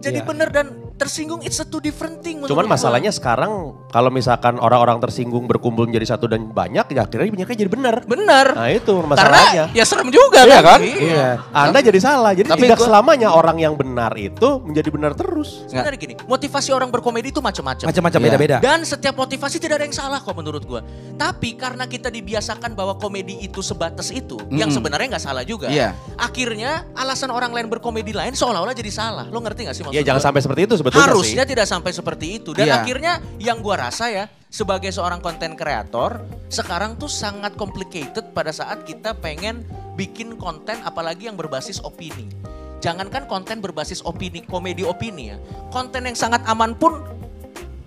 [0.01, 0.27] Jadi Iya.
[0.27, 0.67] bener dan
[1.01, 2.37] tersinggung it's a two different thing.
[2.45, 7.57] Cuman masalahnya sekarang kalau misalkan orang-orang tersinggung berkumpul menjadi satu dan banyak, ya akhirnya banyaknya
[7.57, 7.95] jadi benar.
[8.05, 8.47] bener.
[8.53, 9.63] Nah itu Karena masalahnya.
[9.73, 10.79] ya serem juga Iya kan?
[10.81, 11.27] Iya.
[11.49, 12.37] Anda jadi salah.
[12.37, 15.65] Jadi Tapi tidak gua- selamanya orang yang benar itu menjadi benar terus.
[15.65, 17.89] Sebenarnya gini, motivasi orang berkomedi itu macam-macam.
[17.89, 18.27] Macam-macam Iya.
[18.29, 18.57] beda-beda.
[18.59, 20.85] Dan setiap motivasi tidak ada yang salah kok menurut gua.
[21.15, 24.77] Tapi karena kita dibiasakan bahwa komedi itu sebatas itu, yang Mm-mm.
[24.77, 25.71] sebenarnya nggak salah juga.
[25.71, 25.95] Iya.
[26.15, 29.25] Akhirnya alasan orang lain berkomedi lain seolah-olah jadi salah.
[29.31, 31.51] Lo ngerti gak sih maksud Ya jangan sampai seperti itu sebetulnya Harusnya sih.
[31.55, 32.51] tidak sampai seperti itu.
[32.51, 32.83] Dan Iya.
[32.83, 36.19] akhirnya yang gua rasa ya sebagai seorang konten kreator
[36.51, 39.63] sekarang tuh sangat complicated pada saat kita pengen
[39.95, 42.27] bikin konten apalagi yang berbasis opini.
[42.81, 45.37] Jangankan konten berbasis opini, komedi opini ya.
[45.69, 46.97] Konten yang sangat aman pun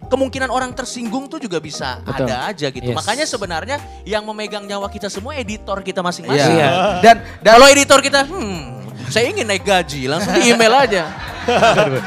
[0.07, 2.29] kemungkinan orang tersinggung tuh juga bisa Betul.
[2.29, 2.93] ada aja gitu.
[2.93, 2.97] Yes.
[2.97, 6.55] Makanya sebenarnya yang memegang nyawa kita semua editor kita masing-masing.
[6.55, 7.03] Iya.
[7.03, 8.63] Dan dan Kalau editor kita, hmm,
[9.11, 11.03] saya ingin naik gaji, langsung di email aja.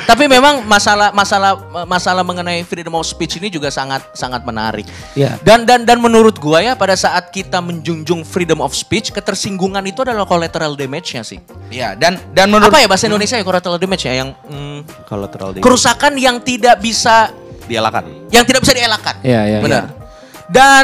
[0.09, 4.85] Tapi memang masalah masalah masalah mengenai freedom of speech ini juga sangat sangat menarik.
[5.13, 5.37] Iya.
[5.41, 10.03] Dan dan dan menurut gua ya pada saat kita menjunjung freedom of speech, ketersinggungan itu
[10.03, 11.39] adalah collateral damage-nya sih.
[11.69, 15.27] Iya, dan dan menurut Apa ya bahasa Indonesia ya collateral damage ya yang hmm, Kalau
[15.29, 17.31] terlalu kerusakan yang tidak bisa
[17.67, 18.27] dialakan.
[18.33, 19.15] yang tidak bisa dielakkan.
[19.23, 19.83] Iya, iya, Benar.
[19.83, 19.93] iya.
[20.47, 20.83] Dan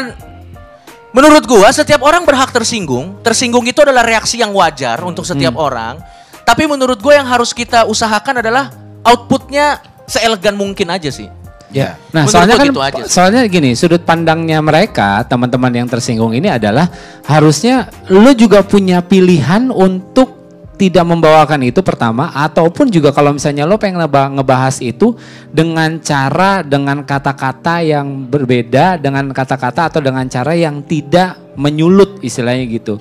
[1.14, 3.22] Menurut gua setiap orang berhak tersinggung.
[3.22, 6.02] Tersinggung itu adalah reaksi yang wajar untuk setiap orang.
[6.44, 8.70] Tapi menurut gua yang harus kita usahakan adalah
[9.04, 11.28] outputnya seelegan mungkin aja sih.
[11.74, 11.98] Ya.
[12.14, 13.10] Nah, Menurut soalnya kan gitu aja sih.
[13.10, 16.86] soalnya gini, sudut pandangnya mereka, teman-teman yang tersinggung ini adalah
[17.26, 23.78] harusnya lu juga punya pilihan untuk tidak membawakan itu pertama ataupun juga kalau misalnya lo
[23.78, 25.14] pengen ngeba- ngebahas itu
[25.54, 32.66] dengan cara dengan kata-kata yang berbeda dengan kata-kata atau dengan cara yang tidak menyulut istilahnya
[32.66, 32.98] gitu.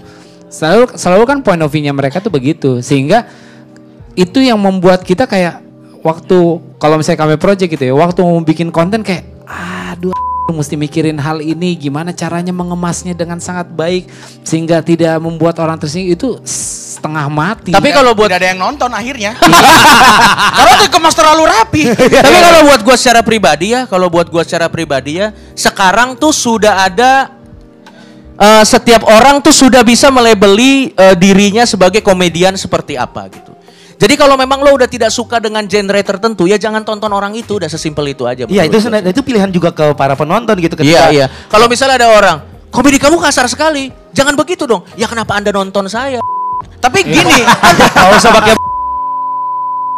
[0.53, 3.25] Selalu selalu kan point of view-nya mereka tuh begitu sehingga
[4.13, 5.65] itu yang membuat kita kayak
[6.05, 10.13] waktu kalau misalnya kami project gitu ya waktu mau bikin konten kayak aduh
[10.53, 14.05] mesti mikirin hal ini gimana caranya mengemasnya dengan sangat baik
[14.45, 18.87] sehingga tidak membuat orang tersinggung itu setengah mati Tapi kalau buat Tidak ada yang nonton
[18.87, 19.35] akhirnya.
[20.59, 21.83] Kalau dikemas terlalu rapi.
[22.25, 26.31] Tapi kalau buat gua secara pribadi ya, kalau buat gua secara pribadi ya, sekarang tuh
[26.31, 27.42] sudah ada
[28.43, 33.55] eh, setiap orang tuh sudah bisa melebeli eh, dirinya sebagai komedian seperti apa gitu.
[34.03, 37.55] Jadi kalau memang lo udah tidak suka dengan genre tertentu ya jangan tonton orang itu,
[37.55, 38.43] udah sesimpel itu aja.
[38.43, 41.25] Iya itu sena- itu pilihan juga ke para penonton gitu Iya ketika iya.
[41.47, 44.83] Kalau misalnya ada orang, komedi kamu kasar sekali, jangan begitu dong.
[44.99, 46.19] Ya kenapa anda nonton saya?
[46.83, 47.47] Tapi gini,
[47.79, 48.53] Nggak usah pakai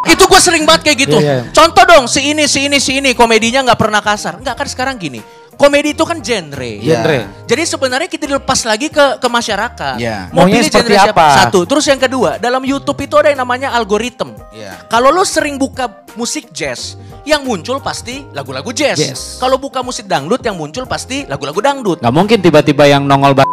[0.14, 1.18] itu gue sering banget kayak gitu.
[1.18, 1.44] Iya, iya.
[1.50, 4.38] Contoh dong, si ini, si ini, si ini, komedinya nggak pernah kasar.
[4.38, 5.18] Nggak kan sekarang gini,
[5.56, 6.72] komedi itu kan genre.
[6.78, 7.20] genre.
[7.48, 9.96] Jadi sebenarnya kita dilepas lagi ke ke masyarakat.
[9.98, 10.30] Iya.
[10.30, 11.12] Mau pilih genre siapa?
[11.12, 11.26] apa?
[11.48, 11.64] Satu.
[11.64, 14.36] Terus yang kedua, dalam YouTube itu ada yang namanya algoritma.
[14.52, 14.86] Iya.
[14.86, 18.96] Kalau lo sering buka musik jazz, yang muncul pasti lagu-lagu jazz.
[18.96, 19.20] Jazz.
[19.36, 21.98] Kalau buka musik dangdut, yang muncul pasti lagu-lagu dangdut.
[22.00, 23.44] nggak mungkin tiba-tiba yang nongol ba-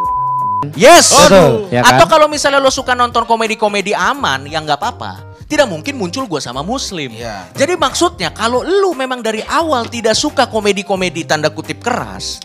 [0.79, 1.11] Yes.
[1.11, 1.67] Betul.
[1.75, 1.99] Ya kan?
[1.99, 6.39] Atau kalau misalnya lo suka nonton komedi-komedi aman yang nggak apa-apa, tidak mungkin muncul gua
[6.39, 7.13] sama Muslim.
[7.13, 7.49] Iya.
[7.53, 12.39] Jadi maksudnya kalau lu memang dari awal tidak suka komedi-komedi tanda kutip keras,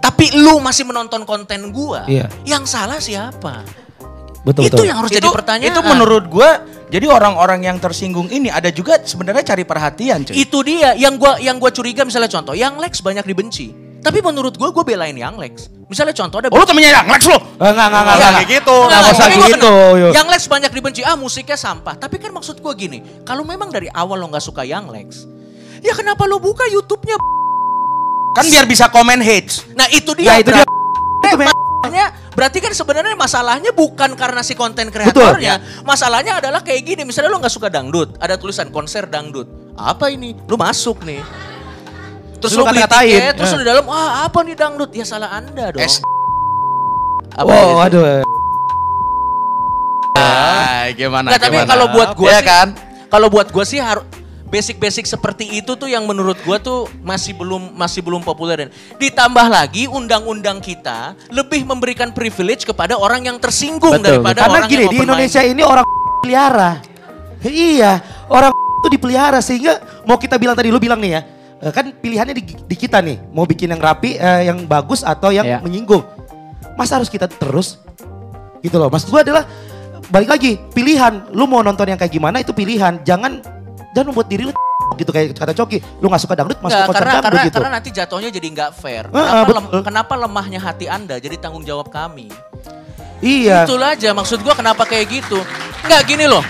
[0.00, 2.28] tapi lu masih menonton konten gua, Iya.
[2.48, 3.62] yang salah siapa?
[4.40, 4.88] betul itu betul.
[4.88, 5.68] yang harus itu, jadi pertanyaan.
[5.68, 10.32] itu menurut gua jadi orang-orang yang tersinggung ini ada juga sebenarnya cari perhatian cuy.
[10.32, 13.89] itu dia yang gua yang gua curiga misalnya contoh, yang Lex banyak dibenci.
[14.00, 15.68] Tapi menurut gua gua belain yang Lex.
[15.86, 17.34] Misalnya contoh ada Oh, lu temennya yang Lex lu?
[17.34, 18.32] Eh, Enggak enggak enggak enggak.
[18.32, 18.76] kayak gitu.
[18.80, 19.72] Nggak Nggak, usah gitu.
[20.10, 21.94] Yang Lex banyak dibenci, ah musiknya sampah.
[21.94, 25.08] Tapi kan maksud gua gini, kalau memang dari awal lo nggak suka Yang Lex,
[25.80, 27.18] ya kenapa lo buka YouTube-nya?
[28.30, 29.66] Kan biar bisa komen hates.
[29.72, 30.46] Nah itu Ya dia.
[30.46, 30.62] itu dia.
[30.62, 31.48] berarti-
[31.80, 35.58] masalahnya, berarti kan sebenarnya masalahnya bukan karena si konten kreatornya.
[35.82, 39.50] Masalahnya adalah kayak gini, misalnya lo nggak suka dangdut, ada tulisan konser dangdut.
[39.74, 40.36] Apa ini?
[40.46, 41.20] Lu masuk nih.
[42.40, 43.20] Terus Lu kata-katain.
[43.20, 43.54] tiket, terus Eh.
[43.54, 44.90] lu di dalam, wah apa nih dangdut?
[44.90, 45.80] Ya salah anda dong.
[45.80, 46.00] S-
[47.30, 48.00] Apa Wow, itu?
[48.00, 48.04] aduh.
[50.12, 51.30] Ah, gimana?
[51.30, 52.66] Nggak, tapi kalau buat gua Iya sih, kan?
[53.06, 54.04] kalau buat gua sih harus
[54.50, 58.68] basic-basic seperti itu tuh yang menurut gua tuh masih belum masih belum populer.
[58.98, 64.64] Ditambah lagi undang-undang kita lebih memberikan privilege kepada orang yang tersinggung Betul, daripada Karena orang
[64.66, 65.86] gini yang di Indonesia ini orang
[66.20, 66.70] pelihara.
[67.40, 67.92] Iya,
[68.28, 71.20] orang itu dipelihara sehingga mau kita bilang tadi lu bilang nih ya,
[71.62, 75.44] kan pilihannya di, di kita nih, mau bikin yang rapi, eh, yang bagus atau yang
[75.44, 75.58] Iya.
[75.60, 76.00] menyinggung.
[76.72, 77.76] Masa harus kita terus?
[78.58, 78.88] Gitu loh.
[78.88, 79.44] Maksud gua adalah
[80.08, 81.28] balik lagi pilihan.
[81.30, 83.04] Lu mau nonton yang kayak gimana itu pilihan.
[83.04, 83.44] Jangan
[83.92, 84.52] jangan membuat diri lu
[85.00, 85.84] gitu kayak kata Coki.
[86.00, 87.56] Lu nggak suka dangdut masuk konser karena, dangdut karena, gitu.
[87.60, 89.04] karena nanti jatuhnya jadi nggak fair.
[89.12, 89.82] Ah, Kenapa, lem- betul.
[89.84, 92.32] kenapa lemahnya hati anda jadi tanggung jawab kami?
[93.20, 93.68] iya.
[93.68, 95.44] Itulah aja maksud gua kenapa kayak gitu.
[95.84, 96.40] Nggak gini loh.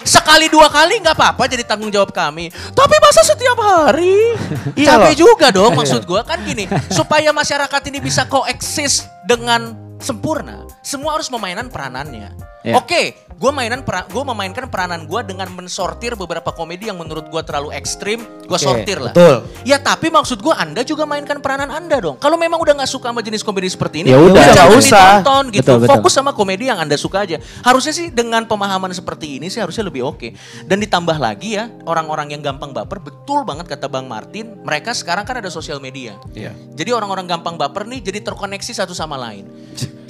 [0.00, 2.48] Sekali dua kali nggak apa-apa jadi tanggung jawab kami.
[2.52, 4.16] Tapi masa setiap hari?
[4.80, 5.18] Iya Capek loh.
[5.18, 6.66] juga dong maksud gua kan gini.
[6.90, 12.49] Supaya masyarakat ini bisa koeksis dengan sempurna, semua harus memainkan peranannya.
[12.60, 12.76] Iya.
[12.76, 17.72] Oke, gue mainan gue memainkan peranan gue dengan mensortir beberapa komedi yang menurut gue terlalu
[17.72, 19.16] ekstrim, gue Oke, sortir lah.
[19.16, 19.48] betul.
[19.64, 22.20] Ya tapi maksud gue Anda juga mainkan peranan Anda dong.
[22.20, 24.44] Kalau memang udah nggak suka sama jenis komedi seperti ini, Ya udah.
[24.44, 25.24] Nggak usah.
[25.24, 25.64] ditonton gitu.
[25.64, 25.94] Betul, betul.
[25.96, 27.40] Fokus sama komedi yang Anda suka aja.
[27.64, 30.36] Harusnya sih dengan pemahaman seperti ini sih harusnya lebih oke.
[30.68, 35.24] Dan ditambah lagi ya, orang-orang yang gampang baper, betul banget kata Bang Martin, mereka sekarang
[35.24, 36.20] kan ada sosial media.
[36.36, 36.52] Iya.
[36.76, 39.48] Jadi orang-orang gampang baper nih jadi terkoneksi satu sama lain.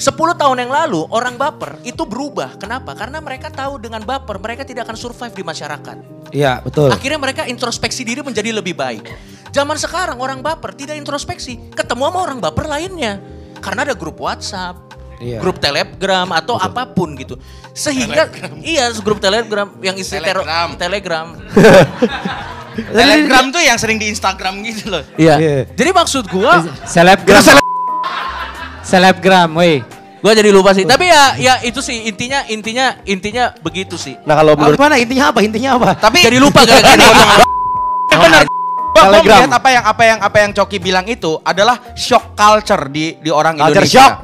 [0.00, 2.39] 10 tahun yang lalu orang baper itu berubah.
[2.56, 2.96] Kenapa?
[2.96, 5.96] Karena mereka tahu dengan baper mereka tidak akan survive di masyarakat.
[6.32, 6.88] Iya, betul.
[6.88, 9.04] Akhirnya mereka introspeksi diri menjadi lebih baik.
[9.50, 13.18] Zaman sekarang orang baper tidak introspeksi, ketemu sama orang baper lainnya.
[13.60, 14.78] Karena ada grup WhatsApp,
[15.20, 15.36] Iya.
[15.36, 17.36] grup Telegram atau apa pun gitu.
[17.76, 18.32] Sehingga
[18.64, 20.72] iya grup Telegram yang isi Telegram.
[20.80, 21.26] Telegram.
[23.00, 25.04] Telegram tuh yang sering di Instagram gitu loh.
[25.20, 25.34] Iya.
[25.36, 25.52] Iya.
[25.76, 27.44] Jadi maksud gua Selebgram.
[28.80, 29.99] Selebgram, woi.
[30.20, 30.84] Gua jadi lupa sih.
[30.84, 34.14] Tapi ya ya itu sih intinya intinya intinya begitu sih.
[34.22, 35.40] Nah kalau Menurut mana intinya apa?
[35.40, 35.88] Intinya apa?
[35.94, 36.80] Tapi Jadi lupa potong-
[38.22, 38.44] bener.
[38.90, 39.38] Bang, gua Telegram.
[39.38, 43.30] melihat apa yang apa yang apa yang Coki bilang itu adalah shock culture di di
[43.30, 44.02] orang Culture Indonesia.
[44.02, 44.14] shock.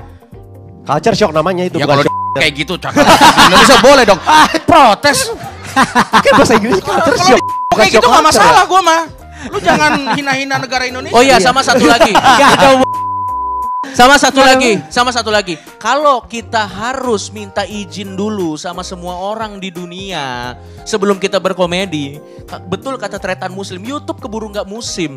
[0.82, 2.14] Culture shock namanya itu Ya bukan shock.
[2.35, 3.06] kayak gitu cakap
[3.42, 4.20] Indonesia boleh dong.
[4.20, 5.30] Ah, protes.
[6.12, 7.40] Kan bahasa Inggris culture shock.
[7.72, 8.26] kayak gitu culture.
[8.26, 9.00] masalah gua mah.
[9.46, 11.14] Lu jangan hina-hina negara Indonesia.
[11.14, 12.11] Oh iya, sama satu lagi.
[13.96, 15.56] Sama satu lagi, sama satu lagi.
[15.80, 20.52] Kalau kita harus minta izin dulu sama semua orang di dunia
[20.85, 22.20] sebelum kita berkomedi,
[22.68, 25.16] betul kata tretan muslim, YouTube keburu nggak musim.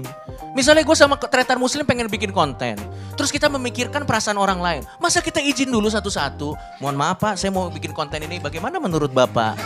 [0.56, 2.80] Misalnya gue sama tretan muslim pengen bikin konten,
[3.20, 4.82] terus kita memikirkan perasaan orang lain.
[4.96, 6.80] Masa kita izin dulu satu-satu?
[6.80, 8.40] Mohon maaf pak, saya mau bikin konten ini.
[8.40, 9.60] Bagaimana menurut bapak?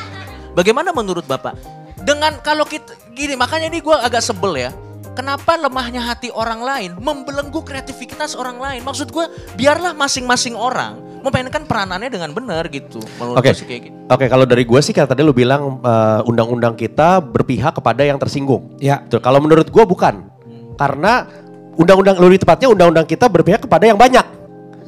[0.58, 1.54] Bagaimana menurut bapak?
[2.02, 4.74] Dengan kalau kita gini, makanya ini gue agak sebel ya.
[5.14, 8.82] Kenapa lemahnya hati orang lain membelenggu kreativitas orang lain?
[8.82, 12.98] Maksud gue, biarlah masing-masing orang memainkan peranannya dengan benar gitu.
[13.22, 13.54] Menurut Oke.
[13.54, 13.96] gue sih kayak gitu.
[14.10, 18.18] Oke, kalau dari gue sih kayak tadi lu bilang eh, undang-undang kita berpihak kepada yang
[18.18, 18.74] tersinggung.
[18.82, 19.06] Ya.
[19.06, 20.34] Tuh, kalau menurut gue bukan.
[20.82, 21.30] Karena
[21.78, 24.26] undang-undang lebih tepatnya undang-undang kita berpihak kepada yang banyak.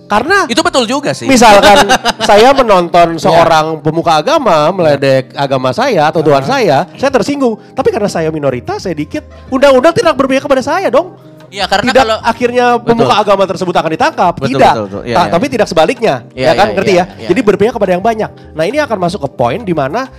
[0.06, 1.26] Karena Itu betul juga sih.
[1.26, 1.90] misalkan
[2.30, 7.58] saya menonton seorang pemuka agama meledek agama saya atau Tuhan saya, saya tersinggung.
[7.74, 11.18] Tapi karena saya minoritas, saya dikit, undang-undang tidak berpihak kepada saya dong.
[11.46, 14.74] Iya karena tidak kalau akhirnya pemuka agama tersebut akan ditangkap, Betul, tidak.
[14.74, 15.02] betul, betul.
[15.02, 15.54] Iya, Ta- iya, tapi iya.
[15.54, 16.68] tidak sebaliknya, Iya, ya kan?
[16.68, 17.06] iya, Ngerti iya, ya?
[17.16, 17.28] iya.
[17.32, 18.32] Jadi berpihak kepada yang banyak.
[18.52, 20.10] Nah ini akan masuk ke poin di mana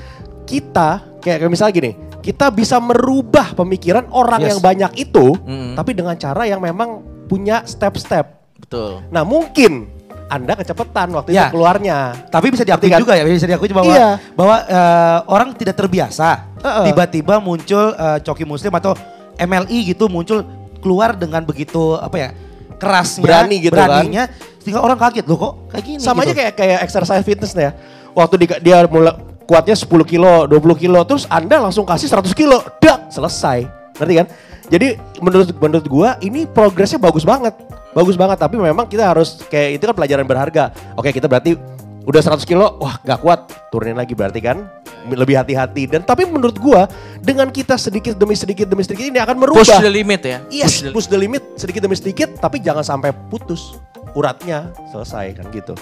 [0.43, 1.91] kita kayak misalnya gini,
[2.23, 4.49] kita bisa merubah pemikiran orang Yes.
[4.51, 5.75] yang banyak itu, Mm.
[5.75, 8.36] tapi dengan cara yang memang punya step-step.
[8.67, 9.07] Betul.
[9.09, 9.87] Nah mungkin
[10.27, 11.47] anda kecepatan waktu Ya.
[11.47, 11.99] itu keluarnya.
[12.27, 12.99] Tapi bisa diakui kan?
[12.99, 14.19] juga ya, bisa diakui bahwa Iya.
[14.35, 16.51] bahwa eh, orang tidak terbiasa
[16.83, 18.99] tiba-tiba muncul eh, coki muslim atau
[19.39, 20.43] MLI gitu muncul
[20.83, 22.29] keluar dengan begitu apa ya
[22.77, 23.89] kerasnya, Berani gitu kan.
[23.89, 24.29] beraninya,
[24.61, 26.01] sehingga orang kaget loh kok kayak gini.
[26.03, 26.37] Sama aja gitu.
[26.37, 27.73] kayak kayak exercise fitness ya.
[28.13, 32.61] Waktu di- dia mulai kuatnya 10 kilo, 20 kilo, terus Anda langsung kasih 100 kilo,
[32.77, 33.65] dak selesai.
[33.97, 34.27] Ngerti kan?
[34.67, 34.87] Jadi
[35.23, 37.55] menurut menurut gua ini progresnya bagus banget.
[37.97, 40.69] Bagus banget, tapi memang kita harus kayak itu kan pelajaran berharga.
[41.01, 41.57] Oke, kita berarti
[42.05, 44.69] udah 100 kilo, wah gak kuat, turunin lagi berarti kan
[45.07, 46.91] lebih hati-hati dan tapi menurut gua
[47.23, 50.43] dengan kita sedikit demi sedikit demi sedikit ini akan merubah Push the limit ya.
[50.51, 53.79] Yes, Push the- push the limit sedikit demi sedikit, tapi jangan sampai putus
[54.13, 55.73] uratnya selesai kan gitu.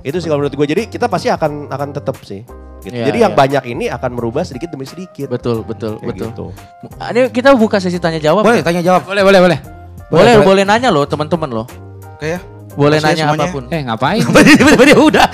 [0.00, 0.66] Itu sih kalau menurut gue.
[0.70, 2.46] Jadi kita pasti akan akan tetap sih.
[2.80, 2.94] Gitu.
[2.96, 3.40] Iya, Jadi yang iya.
[3.42, 5.28] banyak ini akan merubah sedikit demi sedikit.
[5.28, 6.28] Betul, betul, Kayak betul.
[6.30, 6.46] gitu.
[6.96, 8.40] Ini kita buka sesi tanya jawab.
[8.46, 9.04] boleh tanya jawab.
[9.04, 9.79] Boleh, boleh, boleh.
[10.10, 10.46] Boleh, boleh.
[10.46, 11.66] boleh, nanya loh teman-teman loh.
[12.18, 12.40] Oke ya.
[12.74, 13.46] Boleh nanya semuanya?
[13.46, 13.64] apa pun.
[13.70, 14.22] Eh, ngapain?
[14.58, 15.26] Tiba-tiba udah.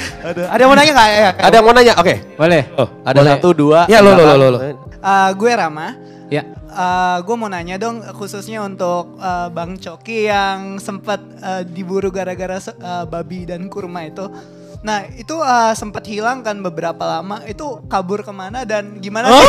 [0.52, 1.08] Ada yang mau nanya nggak?
[1.08, 1.92] Ya, Ada yang mau nanya?
[1.96, 2.14] Oke.
[2.36, 2.62] boleh.
[2.76, 3.32] Oh, ada Boleh.
[3.36, 3.80] satu dua.
[3.88, 4.58] Ya, lo, lo, lo, lo.
[4.60, 5.88] Eh, gue Rama.
[6.26, 6.42] Ya.
[7.22, 13.04] gue mau nanya dong khususnya untuk eh, Bang Coki yang sempat eh, diburu gara-gara eh,
[13.08, 14.28] babi dan kurma itu.
[14.82, 17.40] Nah itu eh, sempat hilang kan beberapa lama.
[17.46, 19.30] Itu kabur ke mana dan gimana?
[19.32, 19.42] Oh.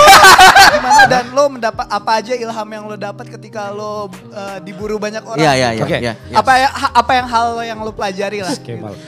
[0.67, 5.23] gimana dan lo mendapat apa aja ilham yang lo dapat ketika lo eh, diburu banyak
[5.23, 5.39] orang?
[5.39, 5.83] Iya, iya, iya.
[5.83, 5.97] Oke.
[5.97, 6.35] iya, iya.
[6.35, 8.53] Apa ya ha- apa yang hal yang lo pelajari lah?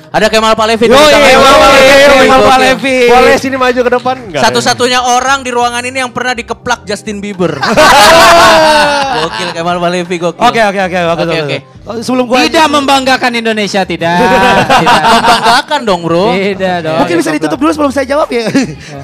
[0.09, 0.85] Ada Kemal Palevi.
[0.87, 1.37] Yo, tepuk tangan iya.
[1.37, 2.41] Kemal Palevi, Kemal.
[2.49, 2.97] Palevi.
[3.09, 4.43] Boleh sini maju ke depan enggak?
[4.43, 7.59] Satu-satunya orang di ruangan ini yang pernah dikeplak Justin Bieber.
[9.19, 10.41] gokil Kemal Palevi gokil.
[10.41, 11.57] Oke oke oke Oke, oke.
[12.05, 14.21] Sebelum gua Tidak membanggakan Indonesia, tidak.
[14.81, 15.01] tidak.
[15.09, 16.33] Membanggakan dong bro.
[16.33, 16.97] Tidak dong.
[17.05, 18.49] Mungkin bisa ditutup dulu sebelum saya jawab ya.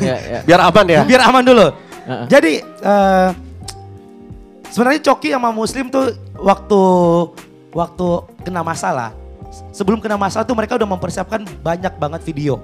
[0.01, 0.39] Ya, ya.
[0.41, 1.01] Biar aman ya.
[1.05, 1.67] Biar aman dulu.
[1.69, 2.25] Heeh.
[2.25, 3.29] Jadi eh,
[4.73, 6.81] sebenarnya Coki sama Muslim tuh waktu
[7.69, 8.07] waktu
[8.41, 9.13] kena masalah,
[9.69, 12.57] sebelum kena masalah tuh mereka udah mempersiapkan banyak banget video.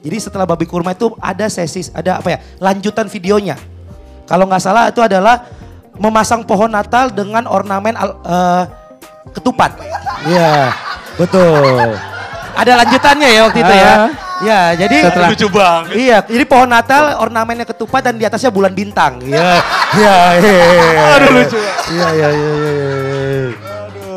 [0.00, 3.60] Jadi setelah babi kurma itu ada sesi, ada apa ya, lanjutan videonya.
[4.24, 5.44] Kalau nggak salah itu adalah
[6.00, 8.64] memasang pohon Natal dengan ornamen al- eh,
[9.36, 9.76] ketupat.
[10.24, 10.72] Iya,
[11.20, 12.00] betul.
[12.52, 13.92] Ada lanjutannya ya waktu itu ya.
[14.40, 15.92] Ya, jadi Setelah- Lucu banget.
[15.92, 19.20] Iya, jadi pohon Natal ornamennya ketupat dan di atasnya bulan bintang.
[19.20, 19.60] Iya.
[19.92, 20.64] Iya, iya.
[20.64, 21.02] iya.
[21.14, 21.58] Aduh lucu.
[21.90, 22.90] Iya, iya, iya, iya.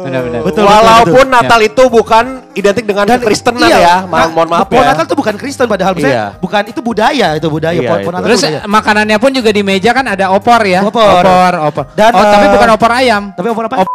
[0.03, 0.39] Benar-benar.
[0.43, 3.95] Betul, Walaupun betul, Natal itu bukan identik dengan Kristenan iya, ya.
[4.03, 4.91] nah, Ma- mohon maaf pohon ya.
[4.91, 5.99] Natal itu bukan Kristen padahal Iya.
[5.99, 8.05] Maksudnya bukan itu budaya, itu budaya Iya, pohon, itu.
[8.05, 8.67] pohon Natal Terus itu budaya.
[8.69, 10.79] makanannya pun juga di meja kan ada opor ya.
[10.83, 11.19] Opor.
[11.19, 11.83] opor, opor.
[11.91, 13.23] Dan, oh, tapi eh, bukan opor ayam.
[13.31, 13.75] Tapi opor apa?
[13.79, 13.91] Op-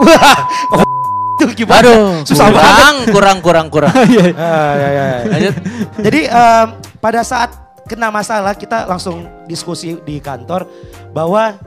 [0.00, 0.36] Wah,
[1.40, 1.80] itu gimana?
[1.80, 3.08] Aduh, susah banget.
[3.08, 3.94] kurang, kurang, kurang, kurang.
[3.96, 5.06] Ah, iya, iya, iya.
[5.26, 5.54] Lanjut.
[6.00, 6.66] Jadi em,
[6.98, 7.50] pada saat
[7.84, 10.68] kena masalah kita langsung diskusi di kantor
[11.10, 11.58] bahwa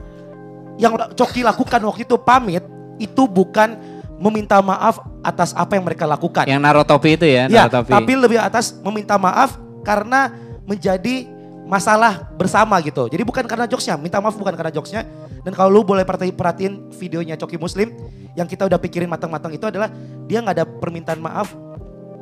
[0.74, 2.64] yang Coki lakukan waktu itu pamit
[2.96, 3.76] itu bukan
[4.16, 6.46] meminta maaf atas apa yang mereka lakukan.
[6.46, 7.90] Yang naro topi itu ya, Ya, topi.
[7.92, 10.32] tapi lebih atas meminta maaf karena
[10.64, 11.28] menjadi
[11.64, 13.08] masalah bersama gitu.
[13.10, 15.02] Jadi bukan karena jokesnya, minta maaf bukan karena jokesnya.
[15.44, 17.92] Dan kalau lu boleh perhati- perhatiin videonya Coki Muslim,
[18.32, 19.92] yang kita udah pikirin matang-matang itu adalah
[20.24, 21.52] dia nggak ada permintaan maaf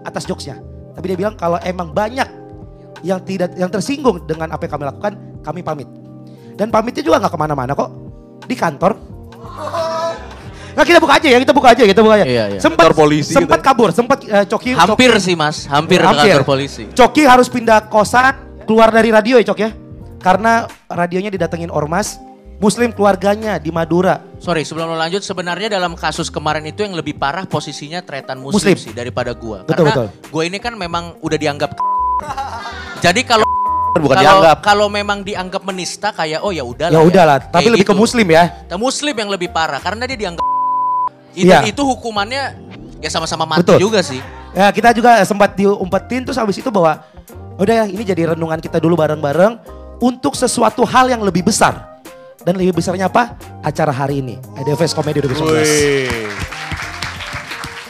[0.02, 0.58] atas jokesnya.
[0.92, 2.26] Tapi dia bilang kalau emang banyak
[3.00, 5.88] yang tidak yang tersinggung dengan apa yang kami lakukan, kami pamit.
[6.58, 7.90] Dan pamitnya juga nggak ke mana-mana kok.
[8.42, 8.92] Di kantor
[10.72, 12.24] Nah kita buka aja ya, kita buka aja, kita buka aja.
[12.24, 12.60] Iya, iya.
[12.60, 16.08] Sempat Kantor polisi sempat gitu kabur, sempat eh, Coki Hampir Coki- sih mas, hampir, ke
[16.08, 16.88] kantor polisi.
[16.88, 19.70] Coki harus pindah kosan, keluar dari radio ya Cok ya.
[20.16, 22.16] Karena radionya didatengin ormas,
[22.62, 24.22] muslim keluarganya di Madura.
[24.38, 28.54] Sorry, sebelum lo lanjut, sebenarnya dalam kasus kemarin itu yang lebih parah posisinya tretan muslim,
[28.54, 28.76] Muslim.
[28.78, 29.66] sih daripada gua.
[29.66, 30.30] Betul, Karena betul.
[30.30, 31.74] gua ini kan memang udah dianggap
[33.04, 33.42] Jadi kalau
[33.92, 34.56] Bukan kalau dianggap.
[34.64, 36.96] kalau memang dianggap menista kayak oh ya udahlah.
[36.96, 38.00] Ya udahlah, tapi Kayak lebih ke gitu.
[38.00, 38.44] muslim ya.
[38.78, 40.44] Muslim yang lebih parah karena dia dianggap
[41.36, 41.60] itu Iya.
[41.68, 42.56] itu hukumannya
[43.04, 43.84] ya sama-sama mati Betul.
[43.84, 44.22] juga sih.
[44.56, 47.04] Ya kita juga sempat diumpetin terus habis itu bahwa
[47.60, 49.60] udah ya ini jadi renungan kita dulu bareng-bareng
[50.00, 51.91] untuk sesuatu hal yang lebih besar.
[52.42, 53.38] Dan lebih besarnya apa?
[53.62, 56.52] Acara hari ini, EDFS Comedy 2019.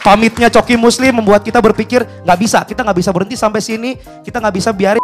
[0.03, 4.37] Pamitnya Coki Muslim membuat kita berpikir nggak bisa, kita nggak bisa berhenti sampai sini, kita
[4.43, 4.99] nggak bisa biarin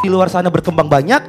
[0.00, 1.22] di luar sana berkembang banyak.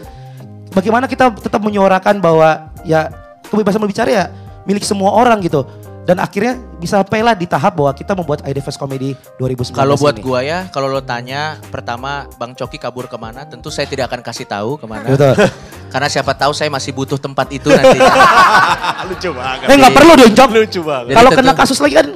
[0.71, 3.11] Bagaimana kita tetap menyuarakan bahwa ya
[3.51, 4.25] kebebasan berbicara ya
[4.63, 5.67] milik semua orang gitu.
[6.05, 10.21] Dan akhirnya bisa sampailah di tahap bahwa kita membuat IDFS Comedy 2019 Kalau buat ini.
[10.21, 14.21] gua ya, kalau lo tanya pertama Bang Coki kabur ke mana, tentu saya tidak akan
[14.21, 15.09] kasih tahu ke mana.
[15.09, 15.33] Betul.
[15.93, 18.13] Karena siapa tahu saya masih butuh tempat itu nantinya.
[19.09, 19.65] Lucu banget.
[19.65, 20.49] Eh nggak perlu dong, Cok.
[20.53, 21.13] Lucu banget.
[21.17, 22.07] Kalau kena kasus lagi kan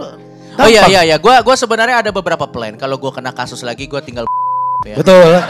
[0.60, 2.78] oh iya iya iya, gua gua sebenarnya ada beberapa plan.
[2.78, 4.30] Kalau gua kena kasus lagi, gua tinggal
[4.86, 5.02] ya.
[5.02, 5.42] Betul.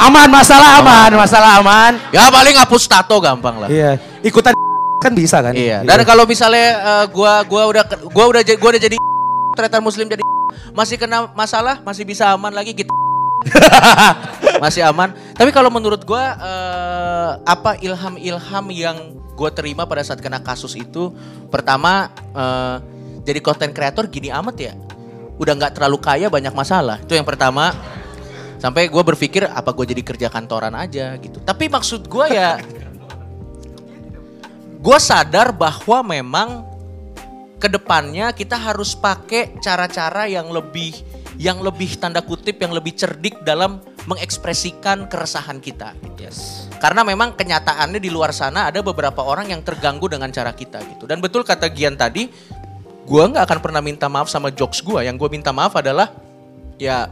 [0.00, 1.92] Aman, masalah aman, masalah aman.
[2.16, 3.68] Ya paling hapus tato gampang lah.
[3.68, 4.56] Iya, ikutan
[5.04, 5.52] kan bisa kan?
[5.52, 5.84] Iya.
[5.84, 8.96] Dan kalau misalnya eh, gua gua udah gua udah gua udah jadi
[9.52, 10.24] ternyata muslim jadi
[10.72, 12.88] masih kena masalah, masih bisa aman lagi gitu.
[14.64, 15.12] masih aman.
[15.36, 18.96] Tapi kalau menurut gua eh, apa ilham-ilham yang
[19.36, 21.12] gua terima pada saat kena kasus itu
[21.52, 22.76] pertama eh,
[23.28, 24.72] jadi konten kreator gini amat ya.
[25.36, 26.96] Udah nggak terlalu kaya banyak masalah.
[27.04, 27.76] Itu yang pertama.
[28.56, 31.36] Sampai gua berpikir apa gue jadi kerja kantoran aja gitu.
[31.44, 32.56] Tapi maksud gua ya
[34.84, 36.48] gue sadar bahwa memang
[37.56, 40.92] ke depannya kita harus pakai cara-cara yang lebih
[41.40, 45.96] yang lebih tanda kutip yang lebih cerdik dalam mengekspresikan keresahan kita.
[46.20, 46.68] Yes.
[46.76, 51.08] Karena memang kenyataannya di luar sana ada beberapa orang yang terganggu dengan cara kita gitu.
[51.08, 52.28] Dan betul kata Gian tadi,
[53.08, 55.00] gua nggak akan pernah minta maaf sama jokes gua.
[55.00, 56.12] Yang gue minta maaf adalah
[56.76, 57.08] ya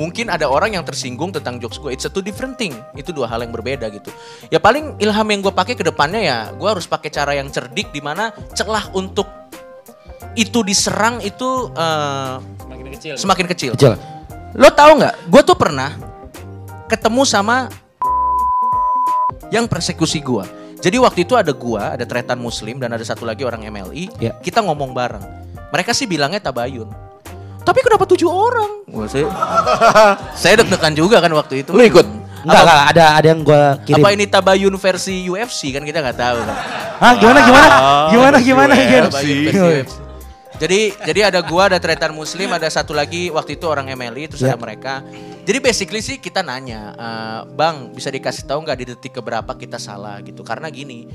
[0.00, 1.92] mungkin ada orang yang tersinggung tentang jokes gue.
[1.92, 2.72] It's a two different thing.
[2.96, 4.08] Itu dua hal yang berbeda gitu.
[4.48, 7.92] Ya paling ilham yang gue pakai ke depannya ya, gue harus pakai cara yang cerdik
[7.92, 9.28] di mana celah untuk
[10.32, 12.34] itu diserang itu eh,
[12.64, 13.14] Semakin kecil.
[13.20, 13.72] semakin kecil.
[13.76, 13.94] Kecil.
[14.56, 15.14] Lo tahu nggak?
[15.28, 15.92] Gue tuh pernah
[16.88, 17.68] ketemu sama
[19.52, 20.46] yang persekusi gua.
[20.80, 24.08] Jadi waktu itu ada gua, ada tretan muslim dan ada satu lagi orang MLI.
[24.16, 24.32] Ya.
[24.40, 25.20] Kita ngomong bareng.
[25.70, 26.88] Mereka sih bilangnya tabayun.
[27.60, 28.70] Tapi kenapa tujuh orang?
[28.90, 29.26] Wah, saya,
[30.42, 31.70] saya deg-degan juga kan waktu itu.
[31.70, 32.06] Lu ikut?
[32.40, 34.00] Enggak, enggak, ada ada yang gua kirim.
[34.00, 36.56] apa ini tabayun versi UFC kan kita nggak tahu kan.
[36.96, 37.68] Hah, gimana gimana?
[38.08, 38.72] Gimana versi gimana?
[38.72, 38.80] UFC.
[38.80, 39.08] Gimana?
[39.12, 39.94] Versi UFC.
[40.60, 44.44] Jadi jadi ada gua, ada tretan muslim, ada satu lagi waktu itu orang MLI, terus
[44.44, 44.52] Ya.
[44.52, 45.00] ada mereka.
[45.40, 49.80] Jadi basically sih kita nanya, "Eh, bang bisa dikasih tahu nggak di detik keberapa kita
[49.80, 50.44] salah gitu?
[50.44, 51.08] Karena gini,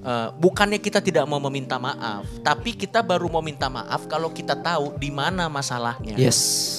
[0.00, 4.56] eh, bukannya kita tidak mau meminta maaf, tapi kita baru mau minta maaf kalau kita
[4.56, 6.16] tahu di mana masalahnya.
[6.16, 6.38] Yes.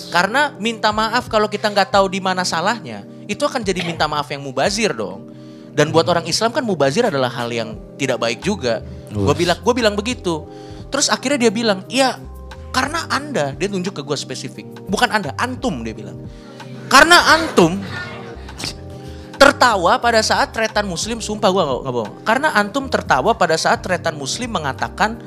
[0.10, 4.28] Karena minta maaf kalau kita nggak tahu di mana salahnya, itu akan jadi minta maaf
[4.30, 5.32] yang mubazir dong.
[5.72, 8.84] Dan buat orang Islam kan mubazir adalah hal yang tidak baik juga.
[9.08, 10.44] Gue bilang, gue bilang begitu.
[10.92, 12.20] Terus akhirnya dia bilang, iya
[12.76, 14.68] karena anda, dia tunjuk ke gue spesifik.
[14.92, 16.28] Bukan anda, antum dia bilang.
[16.92, 17.80] Karena antum
[19.42, 22.14] tertawa pada saat tretan muslim, sumpah gue nggak bohong.
[22.22, 25.18] Karena antum tertawa pada saat tretan muslim mengatakan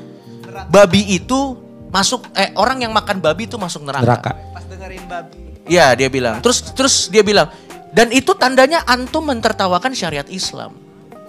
[0.71, 1.59] babi itu
[1.91, 4.31] masuk, eh orang yang makan babi itu masuk Neraka.
[4.55, 5.59] Pas dengerin babi.
[5.67, 6.39] Iya dia bilang.
[6.39, 7.51] Terus terus dia bilang
[7.91, 10.75] dan itu tandanya antum mentertawakan syariat Islam.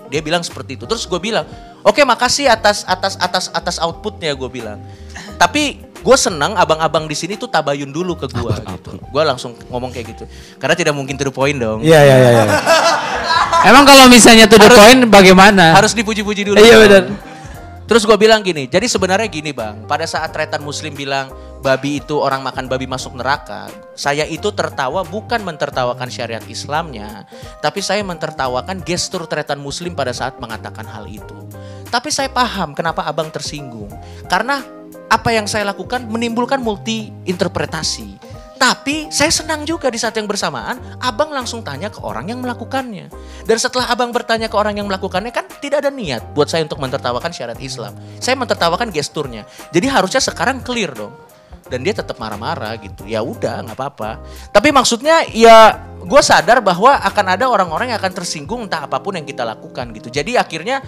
[0.06, 0.86] Dia bilang seperti itu.
[0.86, 1.46] Terus gue bilang,
[1.82, 4.78] oke makasih atas atas atas atas outputnya gue bilang.
[5.38, 8.94] Tapi gue senang abang-abang di sini tuh tabayun dulu ke gue gitu.
[9.10, 10.24] Gue langsung ngomong kayak gitu.
[10.62, 11.82] Karena tidak mungkin to the point dong.
[11.82, 12.30] Iya iya iya.
[12.30, 12.44] iya.
[13.74, 15.74] Emang kalau misalnya to the Harus- point bagaimana?
[15.74, 16.62] Harus dipuji-puji dulu.
[16.62, 17.04] Iya, benar.
[17.86, 21.30] Terus gue bilang gini, jadi sebenarnya gini bang, pada saat tretan muslim bilang
[21.62, 27.30] babi itu orang makan babi masuk neraka, saya itu tertawa bukan mentertawakan syariat Islamnya,
[27.62, 31.46] tapi saya mentertawakan gestur tretan muslim pada saat mengatakan hal itu.
[31.86, 33.94] Tapi saya paham kenapa abang tersinggung,
[34.26, 34.66] karena
[35.06, 38.18] apa yang saya lakukan menimbulkan multi interpretasi.
[38.56, 43.12] Tapi saya senang juga di saat yang bersamaan, abang langsung tanya ke orang yang melakukannya.
[43.44, 46.80] Dan setelah abang bertanya ke orang yang melakukannya kan tidak ada niat buat saya untuk
[46.80, 47.92] mentertawakan syariat Islam.
[48.16, 49.44] Saya mentertawakan gesturnya.
[49.76, 51.12] Jadi harusnya sekarang clear dong.
[51.68, 53.04] Dan dia tetap marah-marah gitu.
[53.04, 54.24] Ya udah nggak apa-apa.
[54.56, 59.20] Tapi maksudnya ya gue sadar bahwa akan ada orang-orang yang akan tersinggung entah apa pun
[59.20, 60.08] yang kita lakukan gitu.
[60.08, 60.80] Jadi akhirnya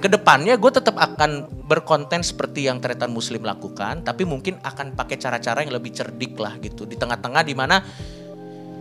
[0.00, 5.20] ke depannya gue tetap akan berkonten seperti yang Tretan Muslim lakukan, tapi mungkin akan pakai
[5.20, 6.88] cara-cara yang lebih cerdik lah gitu.
[6.88, 7.84] Di tengah-tengah di mana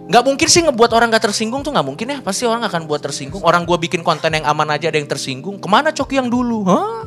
[0.10, 2.18] nggak mungkin sih ngebuat orang gak tersinggung tuh nggak mungkin ya.
[2.24, 3.44] Pasti orang akan buat tersinggung.
[3.44, 5.60] Orang gue bikin konten yang aman aja ada yang tersinggung.
[5.60, 7.04] Ke mana coki yang dulu Hah?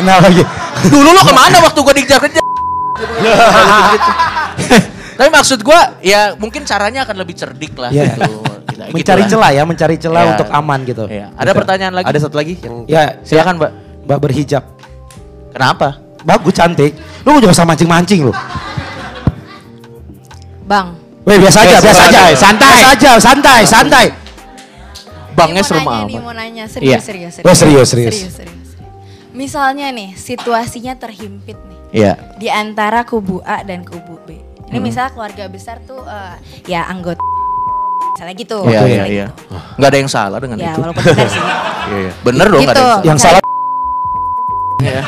[0.00, 0.42] Kenapa lagi?
[0.88, 2.42] dulu lo ke mana waktu gue dikejar-kejar
[5.16, 8.12] tapi maksud gue ya mungkin caranya akan lebih cerdik lah Iya.
[8.12, 8.32] gitu
[8.66, 9.28] Gila, gitu Mencari lah.
[9.28, 10.30] celah ya, mencari celah Iya.
[10.36, 11.04] untuk aman gitu.
[11.06, 11.26] Iya.
[11.32, 13.70] ada pertanyaan lagi Ada satu lagi yang Ya, silakan mbak
[14.04, 14.64] Mbak berhijab.
[15.50, 15.88] kenapa
[16.20, 16.90] Bagus cantik.
[17.22, 18.34] Lu jangan usah mancing-mancing lu.
[20.66, 22.22] Bang, Weh biasa aja, Biasa aja.
[22.34, 22.72] Santai.
[22.74, 24.06] Biasa aja, santai, santai.
[25.36, 26.72] bangnya serem nanya nih, amat mau nanya Iya.
[26.72, 27.44] serius, serius, serius.
[27.44, 28.14] Oh, serius, serius.
[28.16, 28.68] serius, serius.
[29.30, 32.12] Misalnya nih, situasinya terhimpit nih Iya.
[32.34, 34.40] di antara kubu A dan kubu B.
[34.66, 34.74] Hmm.
[34.74, 36.34] Ini misalnya keluarga besar tuh eh,
[36.66, 37.22] ya anggota
[38.16, 38.58] misalnya gitu.
[38.66, 39.26] Iya, iya, iya.
[39.30, 39.54] gitu.
[39.78, 40.78] Nggak ada yang salah dengan Ya itu.
[40.82, 41.42] walaupun benar sih.
[41.86, 42.12] Iya, iya.
[42.26, 43.06] Bener dong, nggak ada Gitu.
[43.06, 43.38] yang salah.
[43.38, 43.40] Yang salah
[44.82, 45.02] Iya.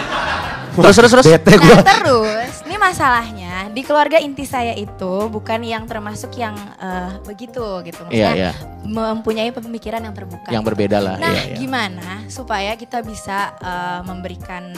[0.79, 1.27] Terus, terus, terus.
[1.27, 1.75] bete gua.
[1.83, 7.83] Nah terus, ini masalahnya di keluarga inti saya itu bukan yang termasuk yang eh, begitu
[7.83, 8.07] gitu.
[8.07, 8.53] Iya, Maksudnya iya.
[8.87, 10.55] mempunyai pemikiran yang terbuka.
[10.55, 11.17] Yang berbeda lah.
[11.19, 11.57] Nah, iya, iya.
[11.59, 14.71] gimana supaya kita bisa eh, memberikan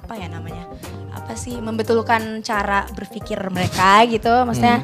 [0.00, 0.64] apa ya namanya?
[1.10, 4.32] Apa sih membetulkan cara berpikir mereka gitu?
[4.42, 4.80] Maksudnya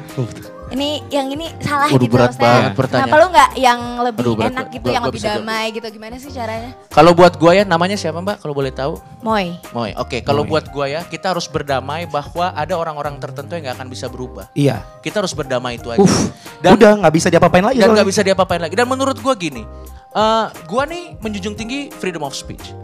[0.67, 1.95] ini yang ini salah Hmm.
[1.95, 2.43] Waduh, gitu berat maksudnya.
[2.45, 3.07] banget pertanyaan.
[3.07, 4.67] Kenapa lu nggak yang lebih Aduh, berat, enak berat.
[4.69, 5.39] gitu, Gua- yang gua lebih bisa jawab.
[5.41, 5.87] damai gitu?
[5.89, 6.71] Gimana sih caranya?
[6.87, 8.93] Kalau buat gua ya namanya siapa Mbak kalau boleh tahu?
[9.21, 9.45] Moy.
[9.71, 9.91] Moy.
[9.95, 13.87] Oke, kalau buat gua ya kita harus berdamai bahwa ada orang-orang tertentu yang nggak akan
[13.87, 14.51] bisa berubah.
[14.53, 14.83] Iya.
[14.99, 15.97] Kita harus berdamai itu aja.
[15.97, 17.79] Uff, Dan- udah nggak bisa diapa-apain lagi.
[17.79, 18.75] dan nggak bisa diapa-apain lagi.
[18.75, 19.63] Dan menurut gua gini,
[20.09, 22.75] eh gua nih menjunjung tinggi freedom of speech.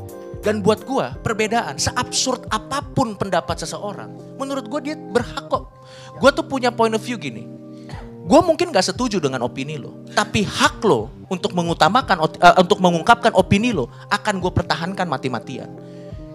[0.44, 5.72] Dan buat gua perbedaan seabsurd apa pun pendapat seseorang, menurut gua dia berhak kok.
[6.20, 7.48] Gua tuh punya point of view gini.
[8.24, 13.36] Gue mungkin gak setuju dengan opini lo, tapi hak lo untuk mengutamakan, eh, untuk mengungkapkan
[13.36, 15.68] opini lo akan gue pertahankan mati-matian.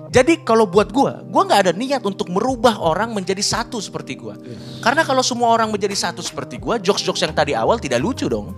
[0.08, 4.36] Jadi kalau buat gue, gue nggak ada niat untuk merubah orang menjadi satu seperti gue.
[4.80, 8.56] Karena kalau semua orang menjadi satu seperti gue, jokes-jokes yang tadi awal tidak lucu dong.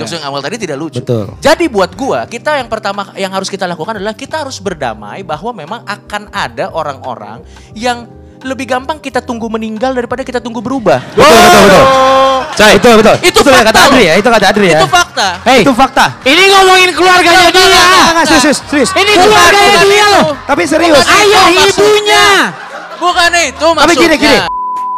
[0.00, 0.98] Jokes yang awal tadi tidak lucu.
[0.98, 1.36] Betul.
[1.38, 5.52] Jadi buat gua, kita yang pertama yang harus kita lakukan adalah kita harus berdamai bahwa
[5.52, 7.44] memang akan ada orang-orang
[7.76, 8.08] yang
[8.40, 11.04] lebih gampang kita tunggu meninggal daripada kita tunggu berubah.
[11.12, 11.84] Betul, betul, betul.
[12.56, 13.16] Cai, betul, betul.
[13.20, 14.08] Itu yang fakta kata Adri loh.
[14.08, 14.80] ya, itu kata Adri ya.
[14.80, 15.28] Itu fakta.
[15.44, 16.06] Hei, itu fakta.
[16.24, 17.64] Ini ngomongin keluarganya dia.
[17.68, 18.90] Enggak, enggak, serius, serius, serius.
[18.96, 19.84] Ini keluarganya dia.
[19.84, 20.12] itu.
[20.48, 20.96] Tapi serius.
[20.96, 22.26] Bukan itu Ayah ibunya.
[22.96, 23.84] Bukan itu maksudnya.
[23.84, 24.38] Tapi gini, gini.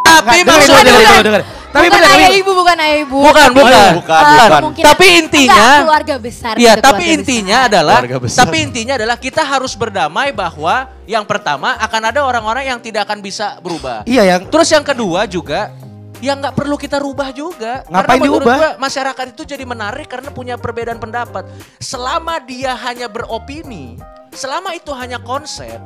[0.02, 1.42] Tapi maksudnya dengar, dengar, dengar.
[1.72, 3.18] Tapi bukan benar, ayah ibu, bukan ayah ibu.
[3.18, 3.72] Bukan, Tapi, bukan.
[3.72, 4.50] eh, Bukan, bukan.
[4.60, 6.54] kemungkinan- Tapi intinya- Enggak, keluarga besar.
[6.54, 7.68] Iya, gitu, tapi intinya besar.
[7.72, 8.38] adalah Keluarga besar.
[8.44, 13.18] tapi intinya adalah kita harus berdamai bahwa yang pertama akan ada orang-orang yang tidak akan
[13.18, 14.04] bisa berubah.
[14.04, 15.72] Iya yang Terus yang kedua juga
[16.20, 17.82] yang nggak perlu kita rubah juga.
[17.88, 18.54] Ngapain karena diubah?
[18.54, 21.48] gua, masyarakat itu jadi menarik karena punya perbedaan pendapat.
[21.78, 23.98] Selama dia hanya beropini,
[24.30, 25.82] selama itu hanya konsep,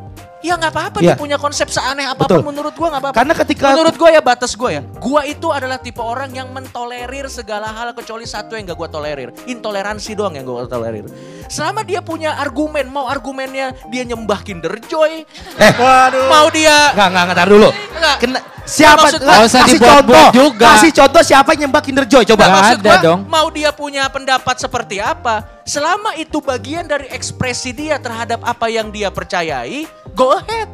[0.47, 1.13] ya nggak apa-apa Iya.
[1.13, 2.47] dia punya konsep seaneh apa pun Betul.
[2.47, 3.17] menurut gua nggak apa-apa.
[3.19, 7.27] Karena ketika- menurut gua ya batas gua ya, gua itu adalah tipe orang yang mentolerir
[7.27, 11.11] segala hal kecuali satu yang gak gua tolerir, intoleransi doang yang gua tolerir.
[11.51, 15.27] Selama dia punya argumen, mau argumennya dia nyembah Kinder Joy,
[15.59, 15.73] eh
[16.31, 17.69] mau dia enggak enggak enggak tar dulu.
[17.97, 18.17] Enggak.
[18.23, 20.67] Kena, siapa Nggak usah kasih contoh juga.
[20.75, 22.43] Kasih contoh siapa yang nyembah Kinder Joy coba.
[22.47, 23.21] Nggak maksud ada gua, dong.
[23.27, 28.91] Mau dia punya pendapat seperti apa, selama itu bagian dari ekspresi dia terhadap apa yang
[28.91, 29.87] dia percayai,
[30.17, 30.69] go ahead.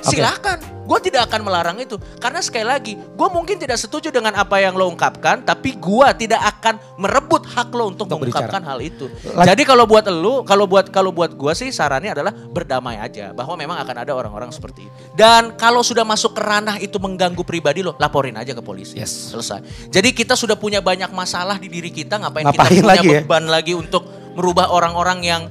[0.00, 0.16] Oke.
[0.16, 0.58] Silahkan.
[0.90, 1.94] Gue tidak akan melarang itu.
[2.18, 6.42] Karena sekali lagi, gue mungkin tidak setuju dengan apa yang lo ungkapkan, tapi gue tidak
[6.42, 9.06] akan merebut hak lo untuk, Untuk mengungkapkan hal itu.
[9.30, 13.30] Lan- Jadi kalau buat lo, kalau buat kalau buat gue sih sarannya adalah berdamai aja,
[13.30, 14.94] bahwa memang akan ada orang-orang seperti itu.
[15.14, 18.98] Dan kalau sudah masuk ke ranah itu mengganggu pribadi lo, laporin aja ke polisi.
[18.98, 19.30] Yes.
[19.30, 19.62] Selesai.
[19.94, 23.20] Jadi kita sudah punya banyak masalah di diri kita, ngapain, Ngapain kita punya lagi ya?
[23.22, 25.42] beban lagi untuk merubah orang-orang yang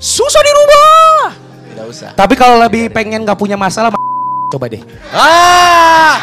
[0.00, 1.47] susah dirubah.
[1.78, 2.10] Tidak usah.
[2.10, 3.94] Tapi kalau lebih pengen nggak punya masalah
[4.50, 4.82] coba deh.
[5.14, 6.18] Ah!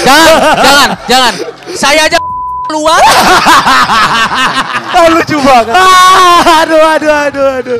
[0.00, 1.32] jangan, jangan, jangan.
[1.76, 2.16] Saya aja
[2.66, 3.00] keluar.
[4.96, 5.74] Oh, lucu banget.
[5.76, 7.78] Ah, aduh aduh aduh aduh.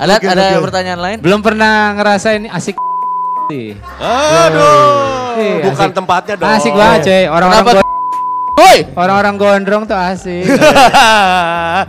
[0.00, 0.64] Ada Oke, ada oke.
[0.64, 1.16] pertanyaan lain?
[1.20, 2.80] Belum pernah ngerasain asik
[3.52, 3.76] sih.
[4.00, 5.36] Aduh.
[5.36, 5.96] Iya, Bukan asik.
[6.00, 6.48] tempatnya dong.
[6.48, 7.24] Asik banget cuy.
[7.28, 7.84] Orang-orang
[8.54, 10.46] Woi, orang-orang gondrong tuh asik.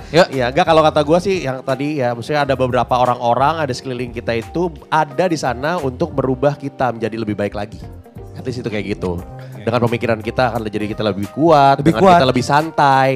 [0.10, 0.28] Yuk.
[0.36, 4.10] Iya, enggak kalau kata gue sih yang tadi ya, maksudnya ada beberapa orang-orang ada sekeliling
[4.10, 7.78] kita itu ada di sana untuk merubah kita menjadi lebih baik lagi.
[8.34, 9.22] At least itu kayak gitu.
[9.62, 12.18] Dengan pemikiran kita akan jadi kita lebih kuat, Lebih dengan kuat.
[12.18, 13.10] kita lebih santai,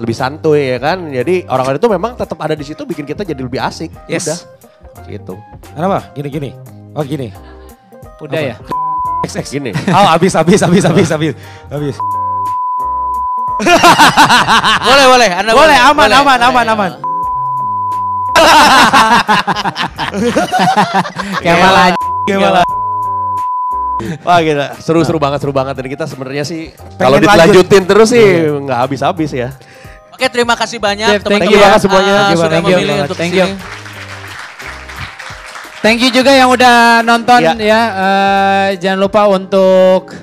[0.00, 0.98] lebih santuy ya kan.
[1.12, 3.92] Jadi orang-orang itu memang tetap ada di situ bikin kita jadi lebih asik.
[4.08, 4.24] Yes.
[4.24, 4.38] Udah.
[5.04, 5.34] Gitu.
[5.76, 6.08] Kenapa?
[6.16, 6.50] Gini gini.
[6.96, 7.28] Oh gini.
[8.18, 8.56] Udah ya.
[9.28, 9.44] XX.
[9.60, 9.70] Gini.
[9.92, 11.34] Oh habis habis habis habis habis
[11.68, 11.96] habis.
[14.86, 15.28] Boleh, boleh.
[15.34, 16.48] Anda Boleh, aman, Boleh, aman, boleh.
[16.48, 16.90] aman, aman.
[21.42, 21.86] Kayak malah
[22.28, 22.62] Gimana?
[24.22, 25.74] Wah gila, seru-seru banget, seru banget.
[25.74, 27.26] Dan kita sebenarnya sih kalau lanjut.
[27.26, 28.26] dilanjutin terus sih
[28.62, 29.48] nggak habis-habis ya.
[30.14, 32.14] Oke, terima kasih banyak teman-teman you banget semuanya.
[32.14, 33.46] Thank you, sudah thank you, memilih untuk thank you.
[35.78, 37.54] Thank you juga yang udah nonton Iya.
[37.58, 37.82] ya.
[37.86, 40.14] Eh, jangan lupa untuk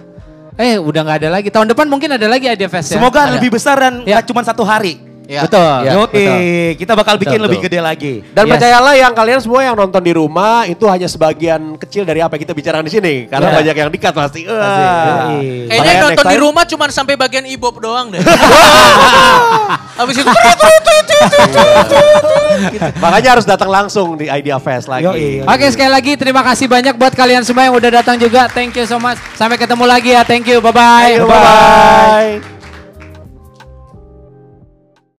[0.55, 1.47] eh udah nggak ada lagi.
[1.51, 2.97] Tahun depan mungkin ada lagi Idea Fest ya.
[2.97, 3.39] Semoga Ada.
[3.39, 4.19] lebih besar dan Ya.
[4.19, 4.99] nggak cuma satu hari.
[5.25, 5.41] Ya.
[5.41, 5.77] Betul.
[5.81, 6.37] Ya, Oke, betul.
[6.77, 7.69] kita bakal bikin Betul, lebih betul.
[7.73, 8.13] gede lagi.
[8.29, 8.51] Dan Yes.
[8.53, 12.43] percayalah yang kalian semua yang nonton di rumah itu hanya sebagian kecil dari apa yang
[12.45, 13.15] kita bicarakan di sini.
[13.25, 13.55] Karena Ya.
[13.57, 14.45] banyak yang dikat pasti.
[14.45, 18.21] Kayaknya Makanya nonton di rumah cuma sampai bagian ibop doang deh.
[19.99, 20.29] Habis itu
[22.99, 25.05] Makanya harus datang langsung di Idea Fest lagi.
[25.05, 25.41] Yoi.
[25.41, 28.45] Oke sekali lagi terima kasih banyak buat kalian semua yang udah datang juga.
[28.45, 29.17] Thank you so much.
[29.33, 30.21] Sampai ketemu lagi ya.
[30.21, 30.61] Thank you.
[30.61, 31.13] Bye bye.
[31.17, 32.54] Bye-bye.